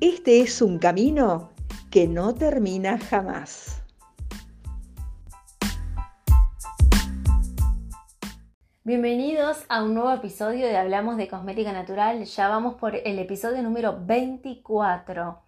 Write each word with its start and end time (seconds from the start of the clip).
este 0.00 0.40
es 0.40 0.62
un 0.62 0.78
camino 0.78 1.50
que 1.90 2.06
no 2.06 2.32
termina 2.32 2.98
jamás. 2.98 3.82
Bienvenidos 8.84 9.64
a 9.68 9.82
un 9.82 9.94
nuevo 9.94 10.12
episodio 10.12 10.66
de 10.66 10.76
Hablamos 10.76 11.16
de 11.16 11.26
Cosmética 11.26 11.72
Natural. 11.72 12.24
Ya 12.24 12.48
vamos 12.48 12.76
por 12.76 12.94
el 12.94 13.18
episodio 13.18 13.60
número 13.62 13.98
24. 14.00 15.42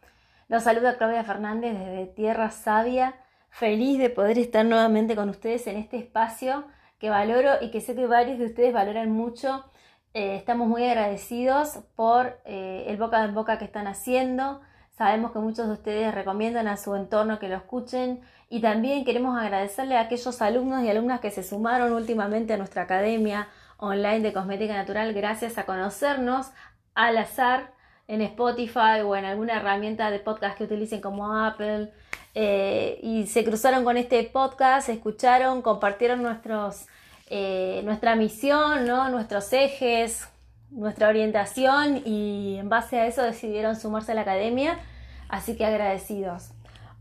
Los 0.48 0.64
saluda 0.64 0.98
Claudia 0.98 1.22
Fernández 1.22 1.78
desde 1.78 2.06
Tierra 2.06 2.50
Sabia. 2.50 3.14
Feliz 3.50 3.98
de 3.98 4.10
poder 4.10 4.36
estar 4.38 4.66
nuevamente 4.66 5.14
con 5.14 5.28
ustedes 5.28 5.68
en 5.68 5.76
este 5.76 5.96
espacio 5.96 6.64
que 6.98 7.08
valoro 7.08 7.52
y 7.60 7.70
que 7.70 7.80
sé 7.80 7.94
que 7.94 8.06
varios 8.06 8.40
de 8.40 8.46
ustedes 8.46 8.74
valoran 8.74 9.12
mucho. 9.12 9.69
Eh, 10.12 10.34
estamos 10.34 10.66
muy 10.66 10.84
agradecidos 10.84 11.78
por 11.94 12.40
eh, 12.44 12.84
el 12.88 12.96
boca 12.96 13.24
en 13.24 13.34
boca 13.34 13.58
que 13.58 13.64
están 13.64 13.86
haciendo. 13.86 14.60
Sabemos 14.90 15.30
que 15.30 15.38
muchos 15.38 15.68
de 15.68 15.72
ustedes 15.74 16.14
recomiendan 16.14 16.66
a 16.66 16.76
su 16.76 16.96
entorno 16.96 17.38
que 17.38 17.48
lo 17.48 17.56
escuchen 17.56 18.20
y 18.48 18.60
también 18.60 19.04
queremos 19.04 19.38
agradecerle 19.40 19.96
a 19.96 20.02
aquellos 20.02 20.42
alumnos 20.42 20.82
y 20.82 20.90
alumnas 20.90 21.20
que 21.20 21.30
se 21.30 21.44
sumaron 21.44 21.92
últimamente 21.92 22.52
a 22.52 22.56
nuestra 22.56 22.82
academia 22.82 23.48
online 23.78 24.20
de 24.20 24.32
cosmética 24.32 24.74
natural 24.74 25.14
gracias 25.14 25.56
a 25.58 25.64
conocernos 25.64 26.50
al 26.94 27.16
azar 27.16 27.72
en 28.08 28.20
Spotify 28.22 29.00
o 29.04 29.14
en 29.14 29.24
alguna 29.24 29.58
herramienta 29.58 30.10
de 30.10 30.18
podcast 30.18 30.58
que 30.58 30.64
utilicen 30.64 31.00
como 31.00 31.32
Apple 31.32 31.92
eh, 32.34 32.98
y 33.02 33.26
se 33.28 33.44
cruzaron 33.44 33.84
con 33.84 33.96
este 33.96 34.22
podcast, 34.24 34.88
escucharon, 34.88 35.62
compartieron 35.62 36.22
nuestros, 36.22 36.86
eh, 37.30 37.80
nuestra 37.84 38.16
misión, 38.16 38.86
¿no? 38.86 39.08
nuestros 39.08 39.52
ejes, 39.52 40.28
nuestra 40.70 41.08
orientación 41.08 42.02
y 42.04 42.56
en 42.58 42.68
base 42.68 42.98
a 42.98 43.06
eso 43.06 43.22
decidieron 43.22 43.76
sumarse 43.76 44.12
a 44.12 44.14
la 44.16 44.22
academia, 44.22 44.80
así 45.28 45.56
que 45.56 45.64
agradecidos. 45.64 46.50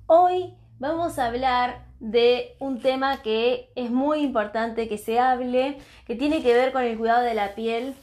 Hoy 0.05 0.53
vamos 0.77 1.17
a 1.17 1.25
hablar 1.25 1.83
de 1.99 2.55
un 2.59 2.79
tema 2.79 3.23
que 3.23 3.71
es 3.75 3.89
muy 3.89 4.19
importante 4.19 4.87
que 4.87 4.99
se 4.99 5.19
hable, 5.19 5.79
que 6.05 6.15
tiene 6.15 6.43
que 6.43 6.53
ver 6.53 6.71
con 6.71 6.83
el 6.83 6.97
cuidado 6.97 7.23
de 7.23 7.33
la 7.33 7.55
piel 7.55 7.95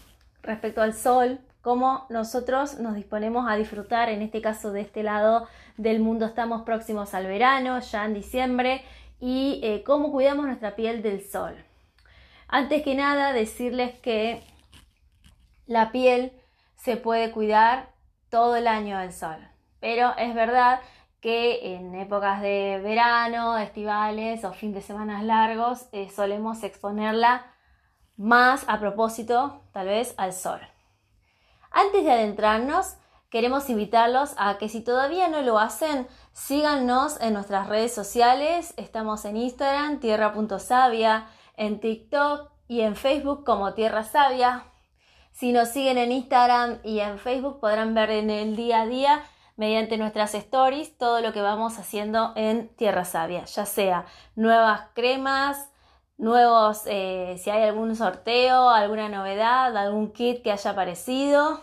respecto 0.42 0.83
al 0.83 0.94
sol, 0.94 1.38
cómo 1.62 2.06
nosotros 2.11 2.80
nos 2.80 2.96
disponemos 2.96 3.48
a 3.48 3.55
disfrutar, 3.55 4.08
en 4.08 4.22
este 4.22 4.40
caso 4.40 4.72
de 4.72 4.80
este 4.80 5.05
lado 5.05 5.46
del 5.77 6.00
mundo 6.00 6.27
estamos 6.27 6.62
próximos 6.62 7.14
al 7.14 7.27
verano, 7.27 7.78
ya 7.78 8.05
en 8.05 8.14
diciembre, 8.14 8.83
y 9.20 9.61
eh, 9.62 9.84
cómo 9.84 10.11
cuidamos 10.11 10.46
nuestra 10.46 10.74
piel 10.74 11.02
del 11.02 11.22
sol. 11.22 11.55
Antes 12.48 12.83
que 12.83 12.94
nada, 12.94 13.33
decirles 13.33 13.98
que 14.00 14.42
la 15.66 15.91
piel 15.92 16.33
se 16.77 16.97
puede 16.97 17.33
cuidar 17.33 17.91
todo 18.28 18.56
el 18.56 18.69
año 18.69 18.98
del 18.98 19.12
sol, 19.12 19.36
pero 19.80 20.16
es 20.16 20.34
verdad 20.34 20.80
que 21.20 21.74
en 21.74 21.94
épocas 21.94 22.40
de 22.40 22.80
verano, 22.83 23.58
estivales 23.58 24.45
o 24.45 24.52
fin 24.52 24.73
de 24.73 24.80
semanas 24.80 25.24
largos 25.24 25.89
eh, 25.92 26.08
solemos 26.14 26.62
exponerla 26.62 27.46
más 28.17 28.64
a 28.68 28.78
propósito 28.78 29.63
tal 29.73 29.89
vez 29.89 30.14
al 30.18 30.33
sol. 30.33 30.61
Antes 31.70 32.05
de 32.05 32.13
adentrarnos, 32.13 32.96
queremos 33.28 33.68
invitarlos 33.68 34.34
a 34.39 34.57
que 34.58 34.68
si 34.68 34.83
todavía 34.83 35.28
no 35.28 35.42
lo 35.42 35.58
hacen, 35.58 36.07
síganos 36.33 37.20
en 37.20 37.34
nuestras 37.34 37.68
redes 37.68 37.92
sociales. 37.92 38.73
Estamos 38.77 39.24
en 39.24 39.36
Instagram, 39.36 39.98
tierra.savia, 40.01 41.27
en 41.56 41.80
TikTok 41.80 42.50
y 42.68 42.80
en 42.80 42.96
Facebook 42.96 43.44
como 43.44 43.74
Tierra 43.74 44.02
Sabia. 44.02 44.64
Si 45.33 45.52
nos 45.52 45.68
siguen 45.68 45.98
en 45.98 46.12
Instagram 46.12 46.78
y 46.83 47.00
en 47.00 47.18
Facebook 47.18 47.61
podrán 47.61 47.94
ver 47.94 48.11
en 48.11 48.30
el 48.30 48.56
día 48.56 48.83
a 48.83 48.86
día 48.86 49.24
mediante 49.56 49.98
nuestras 49.98 50.34
stories 50.34 50.96
todo 50.98 51.20
lo 51.20 51.33
que 51.33 51.40
vamos 51.40 51.78
haciendo 51.78 52.33
en 52.36 52.68
Tierra 52.77 53.05
Sabia, 53.05 53.45
ya 53.45 53.66
sea 53.66 54.06
nuevas 54.34 54.89
cremas, 54.95 55.70
nuevos, 56.18 56.83
eh, 56.86 57.36
si 57.39 57.50
hay 57.50 57.62
algún 57.64 57.96
sorteo, 57.96 58.70
alguna 58.70 59.08
novedad, 59.08 59.77
algún 59.77 60.12
kit 60.12 60.42
que 60.42 60.52
haya 60.52 60.70
aparecido. 60.70 61.61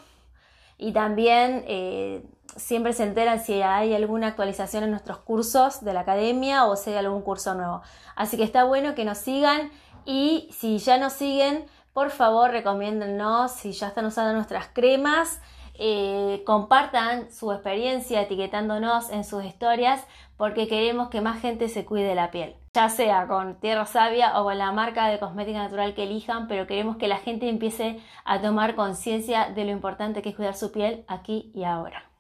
Y 0.77 0.91
también 0.91 1.63
eh, 1.67 2.23
siempre 2.55 2.93
se 2.93 3.03
enteran 3.03 3.43
si 3.43 3.61
hay 3.61 3.93
alguna 3.93 4.27
actualización 4.27 4.83
en 4.83 4.91
nuestros 4.91 5.19
cursos 5.19 5.83
de 5.83 5.93
la 5.93 6.01
academia 6.01 6.65
o 6.65 6.75
si 6.75 6.91
hay 6.91 6.97
algún 6.97 7.21
curso 7.21 7.53
nuevo. 7.53 7.81
Así 8.15 8.37
que 8.37 8.43
está 8.43 8.63
bueno 8.63 8.95
que 8.95 9.05
nos 9.05 9.17
sigan 9.17 9.71
y 10.05 10.49
si 10.51 10.79
ya 10.79 10.97
nos 10.97 11.13
siguen, 11.13 11.65
por 11.93 12.09
favor 12.09 12.51
recomiéndennos 12.51 13.51
si 13.51 13.71
ya 13.71 13.87
están 13.87 14.05
usando 14.05 14.33
nuestras 14.33 14.67
cremas. 14.73 15.41
Eh, 15.75 16.43
compartan 16.45 17.31
su 17.31 17.51
experiencia 17.51 18.21
etiquetándonos 18.21 19.09
en 19.09 19.23
sus 19.23 19.43
historias 19.43 20.05
porque 20.37 20.67
queremos 20.67 21.09
que 21.09 21.21
más 21.21 21.41
gente 21.41 21.67
se 21.67 21.83
cuide 21.83 22.13
la 22.13 22.29
piel 22.29 22.55
ya 22.73 22.89
sea 22.89 23.27
con 23.27 23.59
Tierra 23.59 23.85
Sabia 23.85 24.39
o 24.39 24.45
con 24.45 24.57
la 24.57 24.71
marca 24.71 25.07
de 25.07 25.19
cosmética 25.19 25.59
natural 25.59 25.93
que 25.93 26.03
elijan, 26.03 26.47
pero 26.47 26.65
queremos 26.65 26.97
que 26.97 27.07
la 27.07 27.17
gente 27.17 27.47
empiece 27.47 27.99
a 28.25 28.41
tomar 28.41 28.75
conciencia 28.75 29.49
de 29.49 29.65
lo 29.65 29.71
importante 29.71 30.23
que 30.23 30.29
es 30.29 30.35
cuidar 30.35 30.55
su 30.55 30.71
piel 30.71 31.05
aquí 31.07 31.51
y 31.53 31.65
ahora. 31.65 32.12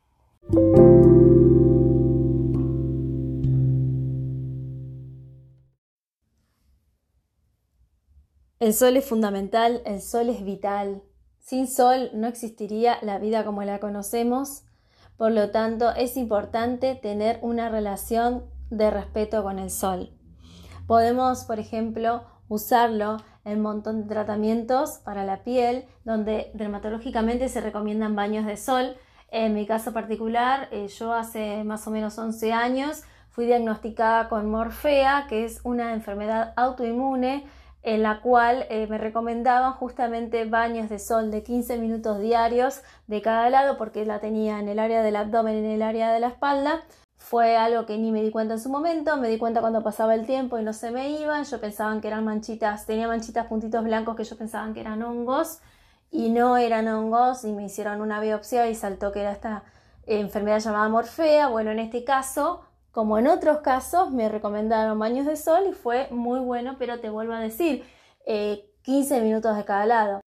El 8.59 8.73
sol 8.73 8.95
es 8.95 9.05
fundamental, 9.05 9.81
el 9.85 10.01
sol 10.01 10.29
es 10.29 10.45
vital. 10.45 11.03
Sin 11.39 11.67
sol 11.67 12.11
no 12.13 12.27
existiría 12.27 12.97
la 13.01 13.19
vida 13.19 13.43
como 13.43 13.63
la 13.63 13.79
conocemos, 13.79 14.63
por 15.17 15.31
lo 15.31 15.51
tanto 15.51 15.93
es 15.93 16.15
importante 16.15 16.95
tener 16.95 17.39
una 17.41 17.67
relación 17.67 18.45
de 18.69 18.89
respeto 18.89 19.43
con 19.43 19.59
el 19.59 19.69
sol. 19.69 20.11
Podemos, 20.87 21.43
por 21.43 21.59
ejemplo, 21.59 22.23
usarlo 22.47 23.17
en 23.43 23.57
un 23.57 23.63
montón 23.63 24.03
de 24.03 24.07
tratamientos 24.07 24.99
para 25.03 25.25
la 25.25 25.43
piel, 25.43 25.85
donde 26.05 26.51
dermatológicamente 26.53 27.49
se 27.49 27.59
recomiendan 27.59 28.15
baños 28.15 28.45
de 28.45 28.55
sol. 28.55 28.95
En 29.33 29.55
mi 29.55 29.65
caso 29.65 29.93
particular, 29.93 30.67
eh, 30.69 30.87
yo 30.89 31.11
hace 31.11 31.63
más 31.63 31.87
o 31.87 31.89
menos 31.89 32.19
11 32.19 32.53
años 32.53 33.01
fui 33.31 33.47
diagnosticada 33.47 34.29
con 34.29 34.47
morfea, 34.47 35.25
que 35.27 35.43
es 35.43 35.59
una 35.63 35.95
enfermedad 35.95 36.53
autoinmune 36.55 37.43
en 37.81 38.03
la 38.03 38.21
cual 38.21 38.67
eh, 38.69 38.85
me 38.85 38.99
recomendaban 38.99 39.73
justamente 39.73 40.45
baños 40.45 40.87
de 40.87 40.99
sol 40.99 41.31
de 41.31 41.41
15 41.41 41.79
minutos 41.79 42.19
diarios 42.19 42.83
de 43.07 43.23
cada 43.23 43.49
lado 43.49 43.75
porque 43.75 44.05
la 44.05 44.19
tenía 44.19 44.59
en 44.59 44.69
el 44.69 44.77
área 44.77 45.01
del 45.01 45.15
abdomen 45.15 45.55
en 45.55 45.71
el 45.71 45.81
área 45.81 46.13
de 46.13 46.19
la 46.19 46.27
espalda. 46.27 46.83
Fue 47.17 47.57
algo 47.57 47.87
que 47.87 47.97
ni 47.97 48.11
me 48.11 48.21
di 48.21 48.29
cuenta 48.29 48.53
en 48.53 48.59
su 48.59 48.69
momento, 48.69 49.17
me 49.17 49.29
di 49.29 49.39
cuenta 49.39 49.61
cuando 49.61 49.81
pasaba 49.81 50.13
el 50.13 50.27
tiempo 50.27 50.59
y 50.59 50.63
no 50.63 50.73
se 50.73 50.91
me 50.91 51.09
iban, 51.09 51.43
yo 51.43 51.59
pensaba 51.59 51.99
que 51.99 52.07
eran 52.07 52.23
manchitas, 52.23 52.85
tenía 52.85 53.07
manchitas, 53.07 53.47
puntitos 53.47 53.83
blancos 53.83 54.15
que 54.15 54.25
yo 54.25 54.37
pensaba 54.37 54.71
que 54.75 54.81
eran 54.81 55.01
hongos 55.01 55.59
y 56.13 56.29
no 56.29 56.57
eran 56.57 56.87
hongos 56.87 57.43
y 57.43 57.51
me 57.51 57.65
hicieron 57.65 57.99
una 57.99 58.21
biopsia 58.21 58.69
y 58.69 58.75
saltó 58.75 59.11
que 59.11 59.21
era 59.21 59.31
esta 59.31 59.63
enfermedad 60.05 60.59
llamada 60.59 60.87
morfea. 60.87 61.47
Bueno, 61.47 61.71
en 61.71 61.79
este 61.79 62.03
caso, 62.03 62.61
como 62.91 63.17
en 63.17 63.25
otros 63.25 63.61
casos, 63.61 64.11
me 64.11 64.29
recomendaron 64.29 64.99
baños 64.99 65.25
de 65.25 65.35
sol 65.35 65.63
y 65.67 65.73
fue 65.73 66.07
muy 66.11 66.39
bueno, 66.39 66.75
pero 66.77 66.99
te 66.99 67.09
vuelvo 67.09 67.33
a 67.33 67.39
decir, 67.39 67.83
15 68.25 69.17
eh, 69.17 69.21
minutos 69.21 69.57
de 69.57 69.65
cada 69.65 69.87
lado. 69.87 70.21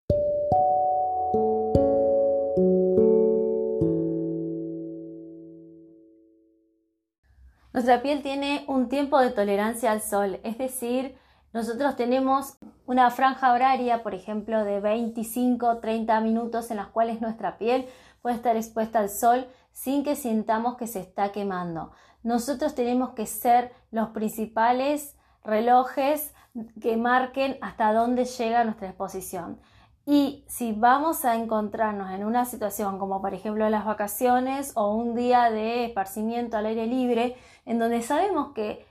Nuestra 7.73 8.03
piel 8.03 8.23
tiene 8.23 8.65
un 8.67 8.89
tiempo 8.89 9.21
de 9.21 9.31
tolerancia 9.31 9.93
al 9.93 10.03
sol, 10.03 10.41
es 10.43 10.59
decir, 10.59 11.17
nosotros 11.53 11.95
tenemos 11.95 12.59
una 12.87 13.11
franja 13.11 13.53
horaria, 13.53 14.03
por 14.03 14.15
ejemplo, 14.15 14.65
de 14.65 14.81
25-30 14.81 16.23
minutos 16.23 16.71
en 16.71 16.79
las 16.79 16.89
cuales 16.89 17.21
nuestra 17.21 17.59
piel 17.59 17.87
puede 18.23 18.37
estar 18.37 18.57
expuesta 18.57 19.01
al 19.01 19.11
sol 19.11 19.47
sin 19.73 20.05
que 20.05 20.17
sintamos 20.17 20.77
que 20.77 20.87
se 20.87 21.01
está 21.01 21.33
quemando. 21.33 21.93
Nosotros 22.23 22.75
tenemos 22.75 23.11
que 23.11 23.27
ser 23.27 23.73
los 23.91 24.09
principales 24.11 25.17
relojes 25.45 26.33
que 26.81 26.97
marquen 26.97 27.59
hasta 27.61 27.93
dónde 27.93 28.25
llega 28.25 28.65
nuestra 28.65 28.89
exposición. 28.89 29.61
Y 30.07 30.45
si 30.47 30.73
vamos 30.73 31.25
a 31.25 31.35
encontrarnos 31.35 32.11
en 32.13 32.25
una 32.25 32.45
situación 32.45 32.99
como 32.99 33.21
por 33.21 33.35
ejemplo 33.35 33.69
las 33.69 33.85
vacaciones 33.85 34.73
o 34.77 34.95
un 34.95 35.17
día 35.17 35.51
de 35.51 35.85
esparcimiento 35.87 36.57
al 36.57 36.67
aire 36.67 36.87
libre, 36.87 37.37
en 37.65 37.81
donde 37.81 38.03
sabemos 38.03 38.53
que 38.55 38.87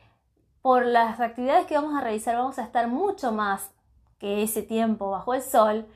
por 0.61 0.85
las 0.85 1.19
actividades 1.19 1.67
que 1.67 1.75
vamos 1.75 1.95
a 1.95 2.01
realizar 2.01 2.35
vamos 2.35 2.59
a 2.59 2.63
estar 2.63 2.87
mucho 2.87 3.31
más 3.31 3.71
que 4.19 4.43
ese 4.43 4.63
tiempo 4.63 5.11
bajo 5.11 5.33
el 5.33 5.41
sol, 5.41 5.87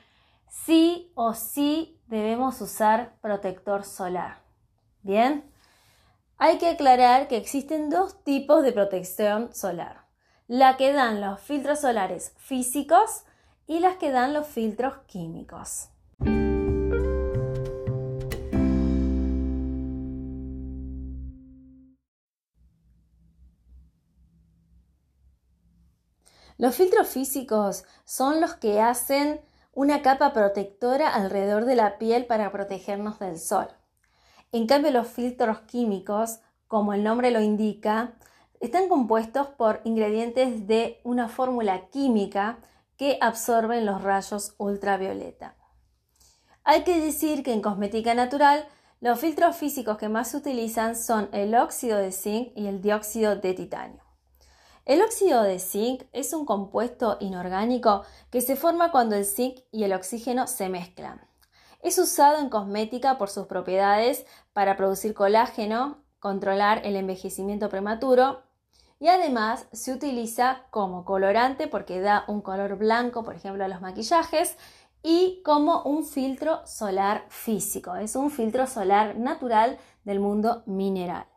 sí 0.49 1.11
o 1.15 1.33
sí 1.33 1.99
debemos 2.07 2.59
usar 2.61 3.15
protector 3.21 3.83
solar. 3.83 4.41
Bien, 5.01 5.49
hay 6.37 6.57
que 6.57 6.69
aclarar 6.69 7.27
que 7.27 7.37
existen 7.37 7.89
dos 7.89 8.23
tipos 8.23 8.63
de 8.63 8.71
protección 8.71 9.53
solar. 9.53 10.05
La 10.47 10.77
que 10.77 10.93
dan 10.93 11.21
los 11.21 11.39
filtros 11.41 11.81
solares 11.81 12.33
físicos 12.37 13.23
y 13.67 13.79
las 13.79 13.97
que 13.97 14.11
dan 14.11 14.33
los 14.33 14.47
filtros 14.47 14.97
químicos. 15.05 15.89
Los 26.59 26.75
filtros 26.75 27.07
físicos 27.07 27.85
son 28.03 28.41
los 28.41 28.53
que 28.55 28.81
hacen 28.81 29.39
una 29.73 30.01
capa 30.01 30.33
protectora 30.33 31.07
alrededor 31.07 31.63
de 31.63 31.77
la 31.77 31.97
piel 31.97 32.25
para 32.25 32.51
protegernos 32.51 33.17
del 33.17 33.39
sol. 33.39 33.69
En 34.51 34.67
cambio, 34.67 34.91
los 34.91 35.07
filtros 35.07 35.61
químicos, 35.61 36.41
como 36.67 36.93
el 36.93 37.01
nombre 37.01 37.31
lo 37.31 37.39
indica, 37.39 38.15
están 38.59 38.89
compuestos 38.89 39.47
por 39.47 39.79
ingredientes 39.85 40.67
de 40.67 40.99
una 41.05 41.29
fórmula 41.29 41.87
química 41.91 42.57
que 42.97 43.17
absorben 43.21 43.85
los 43.85 44.03
rayos 44.03 44.53
ultravioleta. 44.57 45.55
Hay 46.65 46.83
que 46.83 46.99
decir 46.99 47.41
que 47.41 47.53
en 47.53 47.61
cosmética 47.61 48.13
natural 48.15 48.67
los 48.99 49.17
filtros 49.17 49.55
físicos 49.55 49.97
que 49.97 50.09
más 50.09 50.31
se 50.31 50.35
utilizan 50.35 50.97
son 50.97 51.29
el 51.31 51.55
óxido 51.55 51.97
de 51.97 52.11
zinc 52.11 52.51
y 52.57 52.67
el 52.67 52.81
dióxido 52.81 53.37
de 53.37 53.53
titanio. 53.53 54.08
El 54.89 55.03
óxido 55.03 55.43
de 55.43 55.59
zinc 55.59 56.05
es 56.13 56.33
un 56.33 56.45
compuesto 56.45 57.17
inorgánico 57.19 58.01
que 58.31 58.41
se 58.41 58.55
forma 58.55 58.89
cuando 58.89 59.15
el 59.15 59.23
zinc 59.23 59.59
y 59.71 59.83
el 59.83 59.93
oxígeno 59.93 60.47
se 60.47 60.67
mezclan. 60.67 61.21
Es 61.83 61.99
usado 61.99 62.39
en 62.39 62.49
cosmética 62.49 63.19
por 63.19 63.29
sus 63.29 63.45
propiedades 63.45 64.25
para 64.51 64.77
producir 64.77 65.13
colágeno, 65.13 65.99
controlar 66.17 66.81
el 66.87 66.95
envejecimiento 66.95 67.69
prematuro 67.69 68.41
y 68.99 69.09
además 69.09 69.67
se 69.73 69.93
utiliza 69.93 70.63
como 70.71 71.05
colorante 71.05 71.67
porque 71.67 72.01
da 72.01 72.25
un 72.27 72.41
color 72.41 72.75
blanco, 72.75 73.23
por 73.23 73.35
ejemplo, 73.35 73.63
a 73.63 73.67
los 73.67 73.81
maquillajes 73.81 74.57
y 75.03 75.43
como 75.45 75.83
un 75.83 76.03
filtro 76.03 76.65
solar 76.65 77.25
físico. 77.29 77.95
Es 77.95 78.15
un 78.15 78.31
filtro 78.31 78.65
solar 78.65 79.19
natural 79.19 79.77
del 80.03 80.19
mundo 80.19 80.63
mineral. 80.65 81.27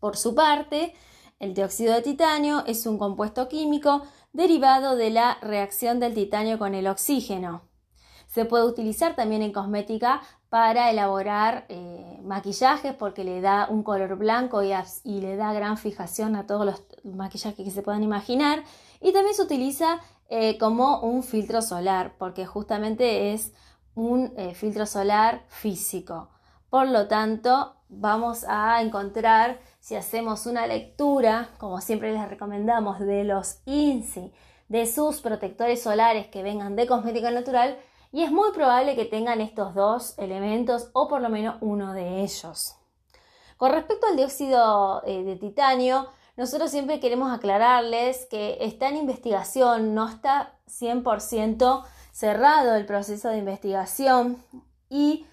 Por 0.00 0.16
su 0.16 0.34
parte, 0.34 0.94
el 1.38 1.54
dióxido 1.54 1.94
de 1.94 2.02
titanio 2.02 2.64
es 2.66 2.86
un 2.86 2.98
compuesto 2.98 3.48
químico 3.48 4.02
derivado 4.32 4.96
de 4.96 5.10
la 5.10 5.38
reacción 5.40 6.00
del 6.00 6.14
titanio 6.14 6.58
con 6.58 6.74
el 6.74 6.86
oxígeno. 6.86 7.62
Se 8.26 8.44
puede 8.44 8.64
utilizar 8.64 9.14
también 9.14 9.42
en 9.42 9.52
cosmética 9.52 10.20
para 10.48 10.90
elaborar 10.90 11.66
eh, 11.68 12.20
maquillajes 12.22 12.94
porque 12.94 13.24
le 13.24 13.40
da 13.40 13.66
un 13.68 13.82
color 13.82 14.16
blanco 14.16 14.62
y, 14.62 14.72
le 15.20 15.36
da 15.36 15.52
gran 15.52 15.76
fijación 15.76 16.36
a 16.36 16.46
todos 16.46 16.64
los 16.64 16.82
maquillajes 17.04 17.64
que 17.64 17.70
se 17.70 17.82
puedan 17.82 18.02
imaginar. 18.02 18.64
Y 19.00 19.12
también 19.12 19.34
se 19.34 19.42
utiliza 19.42 20.00
eh, 20.28 20.58
como 20.58 21.00
un 21.00 21.22
filtro 21.22 21.60
solar 21.62 22.14
porque 22.18 22.46
justamente 22.46 23.32
es 23.32 23.52
un 23.94 24.32
eh, 24.36 24.54
filtro 24.54 24.86
solar 24.86 25.44
físico. 25.48 26.30
Por 26.70 26.88
lo 26.88 27.06
tanto, 27.06 27.76
vamos 27.88 28.44
a 28.48 28.82
encontrar, 28.82 29.60
si 29.84 29.96
hacemos 29.96 30.46
una 30.46 30.66
lectura, 30.66 31.50
como 31.58 31.78
siempre 31.82 32.10
les 32.10 32.26
recomendamos, 32.26 33.00
de 33.00 33.22
los 33.22 33.58
INSI, 33.66 34.32
de 34.66 34.86
sus 34.86 35.20
protectores 35.20 35.82
solares 35.82 36.26
que 36.28 36.42
vengan 36.42 36.74
de 36.74 36.86
cosmética 36.86 37.30
natural, 37.30 37.78
y 38.10 38.22
es 38.22 38.32
muy 38.32 38.50
probable 38.52 38.96
que 38.96 39.04
tengan 39.04 39.42
estos 39.42 39.74
dos 39.74 40.18
elementos 40.18 40.88
o 40.94 41.06
por 41.06 41.20
lo 41.20 41.28
menos 41.28 41.56
uno 41.60 41.92
de 41.92 42.22
ellos. 42.22 42.76
Con 43.58 43.72
respecto 43.72 44.06
al 44.06 44.16
dióxido 44.16 45.02
eh, 45.04 45.22
de 45.22 45.36
titanio, 45.36 46.08
nosotros 46.38 46.70
siempre 46.70 46.98
queremos 46.98 47.30
aclararles 47.30 48.24
que 48.30 48.56
está 48.62 48.88
en 48.88 48.96
investigación, 48.96 49.94
no 49.94 50.08
está 50.08 50.54
100% 50.66 51.84
cerrado 52.10 52.74
el 52.74 52.86
proceso 52.86 53.28
de 53.28 53.36
investigación 53.36 54.42
y 54.88 55.26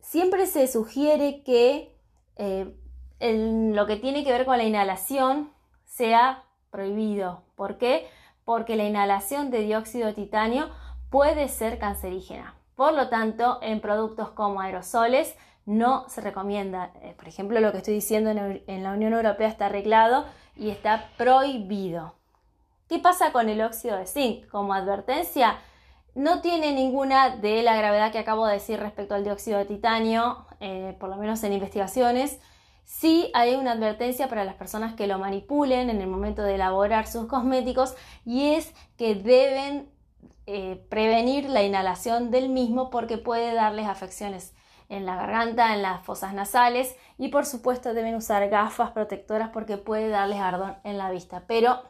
siempre 0.00 0.46
se 0.46 0.68
sugiere 0.68 1.42
que 1.42 1.98
eh, 2.36 2.72
lo 3.20 3.86
que 3.86 3.96
tiene 3.96 4.24
que 4.24 4.32
ver 4.32 4.44
con 4.44 4.58
la 4.58 4.64
inhalación 4.64 5.50
sea 5.84 6.44
prohibido. 6.70 7.42
¿Por 7.54 7.78
qué? 7.78 8.08
Porque 8.44 8.76
la 8.76 8.84
inhalación 8.84 9.50
de 9.50 9.60
dióxido 9.60 10.06
de 10.06 10.14
titanio 10.14 10.68
puede 11.10 11.48
ser 11.48 11.78
cancerígena. 11.78 12.54
Por 12.74 12.92
lo 12.92 13.08
tanto, 13.08 13.58
en 13.62 13.80
productos 13.80 14.30
como 14.30 14.60
aerosoles 14.60 15.34
no 15.64 16.08
se 16.08 16.20
recomienda. 16.20 16.92
Eh, 17.02 17.14
por 17.16 17.26
ejemplo, 17.26 17.58
lo 17.60 17.72
que 17.72 17.78
estoy 17.78 17.94
diciendo 17.94 18.30
en, 18.30 18.82
la 18.82 18.92
Unión 18.92 19.14
Europea 19.14 19.48
está 19.48 19.66
arreglado 19.66 20.26
y 20.56 20.70
está 20.70 21.08
prohibido. 21.16 22.14
¿Qué 22.88 22.98
pasa 22.98 23.32
con 23.32 23.48
el 23.48 23.60
óxido 23.62 23.96
de 23.96 24.06
zinc? 24.06 24.46
Como 24.48 24.74
advertencia, 24.74 25.58
no 26.14 26.40
tiene 26.40 26.72
ninguna 26.72 27.36
de 27.36 27.62
la 27.62 27.76
gravedad 27.76 28.12
que 28.12 28.18
acabo 28.18 28.46
de 28.46 28.54
decir 28.54 28.78
respecto 28.78 29.14
al 29.14 29.24
dióxido 29.24 29.58
de 29.58 29.64
titanio, 29.64 30.46
eh, 30.60 30.96
por 31.00 31.08
lo 31.08 31.16
menos 31.16 31.42
en 31.42 31.52
investigaciones. 31.52 32.38
Sí 32.86 33.32
hay 33.34 33.56
una 33.56 33.72
advertencia 33.72 34.28
para 34.28 34.44
las 34.44 34.54
personas 34.54 34.94
que 34.94 35.08
lo 35.08 35.18
manipulen 35.18 35.90
en 35.90 36.00
el 36.00 36.06
momento 36.06 36.42
de 36.42 36.54
elaborar 36.54 37.08
sus 37.08 37.26
cosméticos 37.26 37.96
y 38.24 38.54
es 38.54 38.72
que 38.96 39.16
deben 39.16 39.90
eh, 40.46 40.86
prevenir 40.88 41.50
la 41.50 41.64
inhalación 41.64 42.30
del 42.30 42.48
mismo 42.48 42.88
porque 42.90 43.18
puede 43.18 43.54
darles 43.54 43.88
afecciones 43.88 44.54
en 44.88 45.04
la 45.04 45.16
garganta, 45.16 45.74
en 45.74 45.82
las 45.82 46.04
fosas 46.04 46.32
nasales 46.32 46.94
y 47.18 47.26
por 47.26 47.44
supuesto 47.44 47.92
deben 47.92 48.14
usar 48.14 48.48
gafas 48.48 48.92
protectoras 48.92 49.50
porque 49.52 49.78
puede 49.78 50.08
darles 50.08 50.38
ardor 50.38 50.76
en 50.84 50.96
la 50.96 51.10
vista. 51.10 51.42
Pero 51.48 51.82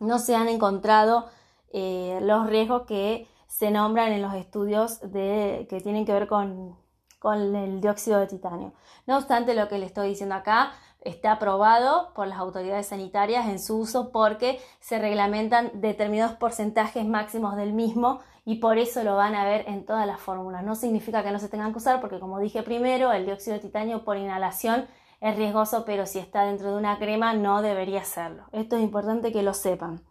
no 0.00 0.18
se 0.18 0.36
han 0.36 0.48
encontrado 0.48 1.30
eh, 1.72 2.18
los 2.20 2.46
riesgos 2.46 2.82
que 2.82 3.26
se 3.46 3.70
nombran 3.70 4.12
en 4.12 4.20
los 4.20 4.34
estudios 4.34 5.00
de, 5.00 5.66
que 5.70 5.80
tienen 5.80 6.04
que 6.04 6.12
ver 6.12 6.26
con, 6.26 6.76
con 7.20 7.54
el 7.54 7.80
dióxido 7.80 8.18
de 8.18 8.26
titanio. 8.26 8.72
No 9.06 9.16
obstante, 9.16 9.54
lo 9.54 9.68
que 9.68 9.78
le 9.78 9.86
estoy 9.86 10.08
diciendo 10.08 10.34
acá 10.34 10.72
está 11.02 11.32
aprobado 11.32 12.12
por 12.14 12.26
las 12.26 12.38
autoridades 12.38 12.88
sanitarias 12.88 13.46
en 13.48 13.60
su 13.60 13.78
uso 13.78 14.10
porque 14.10 14.60
se 14.80 14.98
reglamentan 14.98 15.70
determinados 15.74 16.36
porcentajes 16.36 17.06
máximos 17.06 17.56
del 17.56 17.72
mismo 17.72 18.20
y 18.44 18.56
por 18.56 18.78
eso 18.78 19.04
lo 19.04 19.16
van 19.16 19.34
a 19.34 19.44
ver 19.44 19.64
en 19.68 19.84
todas 19.86 20.06
las 20.06 20.20
fórmulas. 20.20 20.64
No 20.64 20.74
significa 20.74 21.22
que 21.22 21.30
no 21.30 21.38
se 21.38 21.48
tengan 21.48 21.72
que 21.72 21.78
usar 21.78 22.00
porque 22.00 22.18
como 22.18 22.38
dije 22.38 22.62
primero, 22.62 23.12
el 23.12 23.26
dióxido 23.26 23.54
de 23.54 23.62
titanio 23.62 24.02
por 24.02 24.16
inhalación 24.16 24.86
es 25.20 25.36
riesgoso, 25.36 25.84
pero 25.84 26.06
si 26.06 26.18
está 26.18 26.44
dentro 26.44 26.70
de 26.70 26.78
una 26.78 26.98
crema 26.98 27.34
no 27.34 27.60
debería 27.60 28.02
serlo. 28.04 28.44
Esto 28.52 28.76
es 28.76 28.82
importante 28.82 29.32
que 29.32 29.42
lo 29.42 29.52
sepan. 29.52 30.02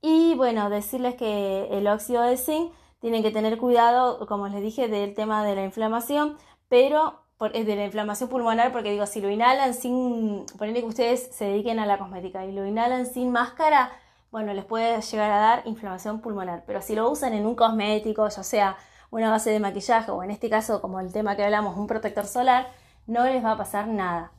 Y 0.00 0.34
bueno, 0.34 0.70
decirles 0.70 1.14
que 1.16 1.68
el 1.70 1.86
óxido 1.86 2.22
de 2.22 2.38
zinc 2.38 2.72
tienen 3.00 3.22
que 3.22 3.30
tener 3.30 3.58
cuidado, 3.58 4.26
como 4.26 4.48
les 4.48 4.62
dije, 4.62 4.88
del 4.88 5.14
tema 5.14 5.44
de 5.44 5.54
la 5.54 5.64
inflamación, 5.64 6.36
pero 6.68 7.20
de 7.48 7.76
la 7.76 7.86
inflamación 7.86 8.28
pulmonar, 8.28 8.70
porque 8.70 8.90
digo, 8.90 9.06
si 9.06 9.22
lo 9.22 9.30
inhalan 9.30 9.72
sin, 9.72 10.44
ponerle 10.58 10.80
que 10.80 10.86
ustedes 10.86 11.30
se 11.32 11.46
dediquen 11.46 11.78
a 11.78 11.86
la 11.86 11.98
cosmética 11.98 12.44
y 12.44 12.52
lo 12.52 12.66
inhalan 12.66 13.06
sin 13.06 13.32
máscara, 13.32 13.90
bueno, 14.30 14.52
les 14.52 14.64
puede 14.66 15.00
llegar 15.00 15.30
a 15.30 15.38
dar 15.38 15.62
inflamación 15.64 16.20
pulmonar. 16.20 16.64
Pero 16.66 16.82
si 16.82 16.94
lo 16.94 17.10
usan 17.10 17.32
en 17.32 17.46
un 17.46 17.54
cosmético, 17.54 18.28
ya 18.28 18.42
sea 18.42 18.76
una 19.10 19.30
base 19.30 19.50
de 19.50 19.58
maquillaje 19.58 20.10
o 20.10 20.22
en 20.22 20.30
este 20.30 20.50
caso, 20.50 20.82
como 20.82 21.00
el 21.00 21.12
tema 21.12 21.34
que 21.34 21.42
hablamos, 21.42 21.76
un 21.78 21.86
protector 21.86 22.26
solar, 22.26 22.68
no 23.06 23.24
les 23.24 23.42
va 23.42 23.52
a 23.52 23.56
pasar 23.56 23.88
nada. 23.88 24.32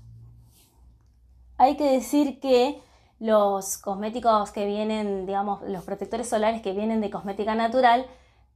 Hay 1.57 1.77
que 1.77 1.91
decir 1.91 2.39
que 2.39 2.81
los 3.19 3.77
cosméticos 3.79 4.51
que 4.51 4.65
vienen, 4.65 5.25
digamos, 5.25 5.61
los 5.63 5.83
protectores 5.83 6.29
solares 6.29 6.61
que 6.61 6.73
vienen 6.73 7.01
de 7.01 7.09
cosmética 7.09 7.55
natural, 7.55 8.05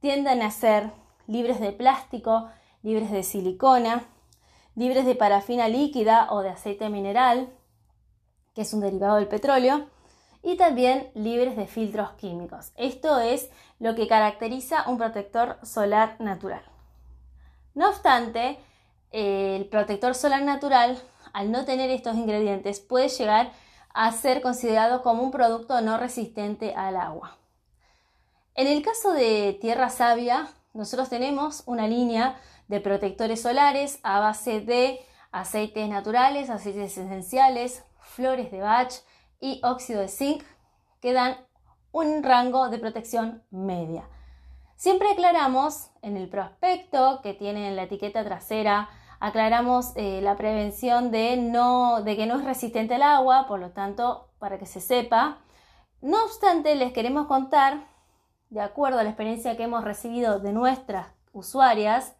tienden 0.06 0.40
a 0.40 0.52
ser 0.52 0.92
libres 1.26 1.58
de 1.58 1.72
plástico, 1.72 2.48
libres 2.84 3.10
de 3.10 3.24
silicona, 3.24 4.04
libres 4.76 5.04
de 5.04 5.16
parafina 5.16 5.66
líquida 5.66 6.28
o 6.30 6.42
de 6.42 6.50
aceite 6.50 6.88
mineral, 6.90 7.48
que 8.54 8.62
es 8.62 8.72
un 8.72 8.82
derivado 8.82 9.16
del 9.16 9.26
petróleo, 9.26 9.88
y 10.44 10.56
también 10.56 11.10
libres 11.14 11.56
de 11.56 11.66
filtros 11.66 12.12
químicos. 12.12 12.70
Esto 12.76 13.18
es 13.18 13.50
lo 13.80 13.96
que 13.96 14.06
caracteriza 14.06 14.88
un 14.88 14.96
protector 14.96 15.58
solar 15.64 16.14
natural. 16.20 16.62
No 17.74 17.88
obstante, 17.88 18.60
el 19.10 19.64
protector 19.64 20.14
solar 20.14 20.42
natural, 20.42 21.02
al 21.32 21.50
no 21.50 21.64
tener 21.64 21.90
estos 21.90 22.14
ingredientes, 22.14 22.78
puede 22.78 23.08
llegar 23.08 23.50
a 23.92 24.12
ser 24.12 24.40
considerado 24.40 25.02
como 25.02 25.24
un 25.24 25.32
producto 25.32 25.80
no 25.80 25.98
resistente 25.98 26.76
al 26.76 26.96
agua. 26.96 27.38
En 28.56 28.68
el 28.68 28.82
caso 28.82 29.12
de 29.12 29.58
Tierra 29.60 29.90
Sabia, 29.90 30.48
nosotros 30.72 31.10
tenemos 31.10 31.62
una 31.66 31.86
línea 31.86 32.40
de 32.68 32.80
protectores 32.80 33.42
solares 33.42 34.00
a 34.02 34.18
base 34.18 34.62
de 34.62 34.98
aceites 35.30 35.86
naturales, 35.90 36.48
aceites 36.48 36.96
esenciales, 36.96 37.84
flores 38.00 38.50
de 38.50 38.62
Bach 38.62 38.94
y 39.40 39.60
óxido 39.62 40.00
de 40.00 40.08
zinc 40.08 40.42
que 41.02 41.12
dan 41.12 41.36
un 41.92 42.22
rango 42.22 42.70
de 42.70 42.78
protección 42.78 43.42
media. 43.50 44.08
Siempre 44.76 45.10
aclaramos 45.10 45.90
en 46.00 46.16
el 46.16 46.30
prospecto 46.30 47.20
que 47.22 47.34
tiene 47.34 47.68
en 47.68 47.76
la 47.76 47.82
etiqueta 47.82 48.24
trasera, 48.24 48.88
aclaramos 49.20 49.92
eh, 49.96 50.20
la 50.22 50.34
prevención 50.36 51.10
de, 51.10 51.36
de 52.04 52.16
que 52.16 52.26
no 52.26 52.38
es 52.38 52.44
resistente 52.46 52.94
al 52.94 53.02
agua, 53.02 53.46
por 53.48 53.60
lo 53.60 53.72
tanto, 53.72 54.30
para 54.38 54.58
que 54.58 54.64
se 54.64 54.80
sepa. 54.80 55.40
No 56.00 56.24
obstante, 56.24 56.74
les 56.74 56.94
queremos 56.94 57.26
contar, 57.26 57.94
de 58.56 58.62
acuerdo 58.62 58.98
a 58.98 59.02
la 59.04 59.10
experiencia 59.10 59.54
que 59.54 59.64
hemos 59.64 59.84
recibido 59.84 60.38
de 60.38 60.50
nuestras 60.50 61.08
usuarias, 61.34 62.16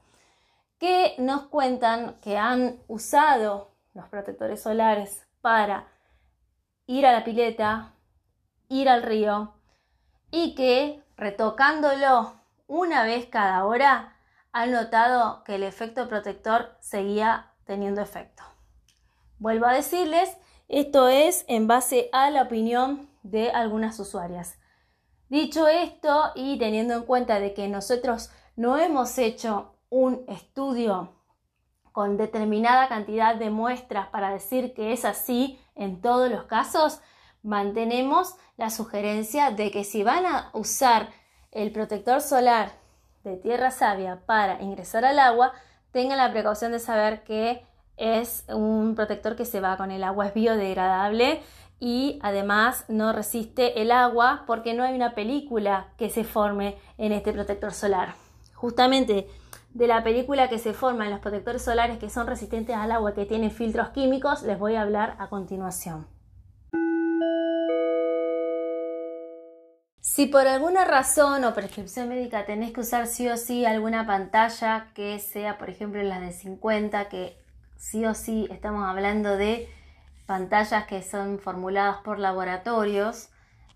que 0.79 1.15
nos 1.17 1.47
cuentan 1.47 2.21
que 2.21 2.37
han 2.37 2.79
usado 2.89 3.71
los 3.95 4.07
protectores 4.11 4.63
solares 4.63 5.27
para 5.41 5.89
ir 6.85 7.07
a 7.07 7.13
la 7.13 7.25
pileta, 7.25 7.95
ir 8.69 8.91
al 8.91 9.03
río 9.03 9.55
y 10.31 10.55
que 10.55 11.03
retocándolo 11.17 12.35
una 12.67 13.05
vez 13.05 13.25
cada 13.25 13.65
hora 13.65 14.19
han 14.53 14.73
notado 14.73 15.43
que 15.43 15.55
el 15.55 15.63
efecto 15.63 16.07
protector 16.07 16.77
seguía 16.81 17.55
teniendo 17.65 18.03
efecto. 18.03 18.43
Vuelvo 19.39 19.65
a 19.65 19.73
decirles, 19.73 20.37
esto 20.69 21.09
es 21.09 21.47
en 21.49 21.67
base 21.67 22.11
a 22.13 22.31
la 22.31 22.43
opinión 22.43 23.09
de 23.23 23.53
algunas 23.53 23.99
usuarias. 23.99 24.59
Dicho 25.29 25.67
esto 25.67 26.31
y 26.37 26.57
teniendo 26.59 26.95
en 26.95 27.03
cuenta 27.03 27.41
de 27.41 27.53
que 27.53 27.67
nosotros 27.67 28.31
no 28.55 28.79
hemos 28.79 29.19
hecho 29.19 29.75
un 29.91 30.25
estudio 30.29 31.13
con 31.91 32.17
determinada 32.17 32.89
cantidad 32.89 33.35
de 33.35 33.51
muestras 33.51 34.09
para 34.09 34.31
decir 34.31 34.73
que 34.73 34.93
es 34.93 35.05
así 35.05 35.59
en 35.75 36.01
todos 36.01 36.31
los 36.31 36.45
casos, 36.45 37.01
mantenemos 37.43 38.37
la 38.57 38.71
sugerencia 38.71 39.51
de 39.51 39.71
que 39.71 39.83
si 39.83 40.05
van 40.05 40.27
a 40.27 40.51
usar 40.53 41.09
el 41.51 41.73
protector 41.73 42.21
solar 42.21 42.73
de 43.25 43.37
tierra 43.37 43.71
sabia 43.71 44.25
para 44.27 44.63
ingresar 44.63 45.05
al 45.05 45.19
agua, 45.19 45.53
tengan 45.91 46.19
la 46.19 46.31
precaución 46.31 46.71
de 46.71 46.79
saber 46.79 47.25
que 47.25 47.67
es 47.97 48.45
un 48.49 48.95
protector 48.95 49.37
que 49.37 49.45
se 49.45 49.61
va 49.61 49.77
con 49.77 49.91
el 49.91 50.05
agua, 50.05 50.27
es 50.27 50.35
biodegradable 50.35 51.43
y 51.79 52.19
además 52.23 52.85
no 52.89 53.13
resiste 53.13 53.83
el 53.83 53.91
agua 53.91 54.45
porque 54.47 54.75
no 54.75 54.83
hay 54.83 54.95
una 54.95 55.15
película 55.15 55.89
que 55.99 56.11
se 56.11 56.25
forme 56.25 56.77
en 56.99 57.13
este 57.13 57.33
protector 57.33 57.73
solar. 57.73 58.15
Justamente 58.55 59.29
de 59.75 59.87
la 59.87 60.03
película 60.03 60.49
que 60.49 60.59
se 60.59 60.73
forma 60.73 61.05
en 61.05 61.11
los 61.11 61.21
protectores 61.21 61.63
solares 61.63 61.99
que 61.99 62.09
son 62.09 62.27
resistentes 62.27 62.75
al 62.75 62.93
agua, 62.93 63.15
que 63.15 63.27
tienen 63.27 63.51
filtros 63.51 63.91
químicos, 63.91 64.43
les 64.43 64.59
voy 64.59 64.75
a 64.75 64.83
hablar 64.83 65.17
a 65.19 65.29
continuación. 65.29 66.07
Si 70.01 70.27
por 70.27 70.47
alguna 70.47 70.87
razón 70.87 71.45
o 71.45 71.53
prescripción 71.53 72.09
médica 72.09 72.47
tenés 72.47 72.73
que 72.73 72.81
usar 72.81 73.07
sí 73.07 73.29
o 73.29 73.37
sí 73.37 73.67
alguna 73.67 74.07
pantalla 74.07 74.89
que 74.95 75.19
sea, 75.19 75.59
por 75.59 75.69
ejemplo, 75.69 76.03
la 76.03 76.21
de 76.21 76.33
50, 76.33 77.11
que 77.11 77.37
sí 77.77 78.05
o 78.05 78.15
sí 78.15 78.49
estamos 78.51 78.85
hablando 78.85 79.37
de 79.37 79.69
pantallas 80.27 80.87
que 80.87 81.03
son 81.03 81.39
formuladas 81.39 81.99
por 81.99 82.19
laboratorios, 82.19 83.29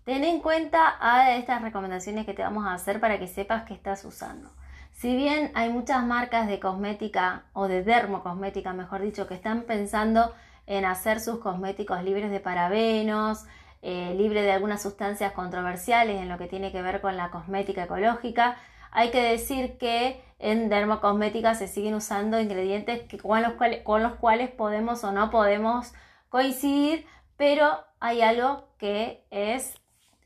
ten 0.03 0.23
en 0.23 0.39
cuenta 0.41 0.97
a 0.99 1.35
estas 1.35 1.61
recomendaciones 1.61 2.25
que 2.25 2.33
te 2.33 2.43
vamos 2.43 2.65
a 2.65 2.73
hacer 2.73 2.99
para 2.99 3.19
que 3.19 3.27
sepas 3.27 3.63
que 3.63 3.73
estás 3.73 4.03
usando. 4.03 4.49
Si 4.91 5.15
bien 5.15 5.51
hay 5.55 5.69
muchas 5.69 6.03
marcas 6.05 6.47
de 6.47 6.59
cosmética 6.59 7.43
o 7.53 7.67
de 7.67 7.83
dermocosmética, 7.83 8.73
mejor 8.73 9.01
dicho, 9.01 9.27
que 9.27 9.33
están 9.33 9.63
pensando 9.63 10.33
en 10.67 10.85
hacer 10.85 11.19
sus 11.19 11.39
cosméticos 11.39 12.03
libres 12.03 12.29
de 12.29 12.39
parabenos, 12.39 13.45
eh, 13.81 14.13
libre 14.15 14.43
de 14.43 14.51
algunas 14.51 14.81
sustancias 14.81 15.31
controversiales 15.31 16.21
en 16.21 16.29
lo 16.29 16.37
que 16.37 16.47
tiene 16.47 16.71
que 16.71 16.83
ver 16.83 17.01
con 17.01 17.17
la 17.17 17.31
cosmética 17.31 17.85
ecológica, 17.85 18.57
hay 18.91 19.11
que 19.11 19.21
decir 19.21 19.77
que 19.77 20.21
en 20.39 20.69
dermocosmética 20.69 21.55
se 21.55 21.67
siguen 21.67 21.93
usando 21.93 22.39
ingredientes 22.39 23.03
con, 23.21 23.41
los 23.41 23.53
cuales, 23.53 23.83
con 23.83 24.03
los 24.03 24.15
cuales 24.15 24.49
podemos 24.49 25.03
o 25.03 25.11
no 25.11 25.29
podemos 25.29 25.93
coincidir, 26.29 27.05
pero 27.37 27.85
hay 27.99 28.21
algo 28.21 28.67
que 28.77 29.25
es 29.29 29.75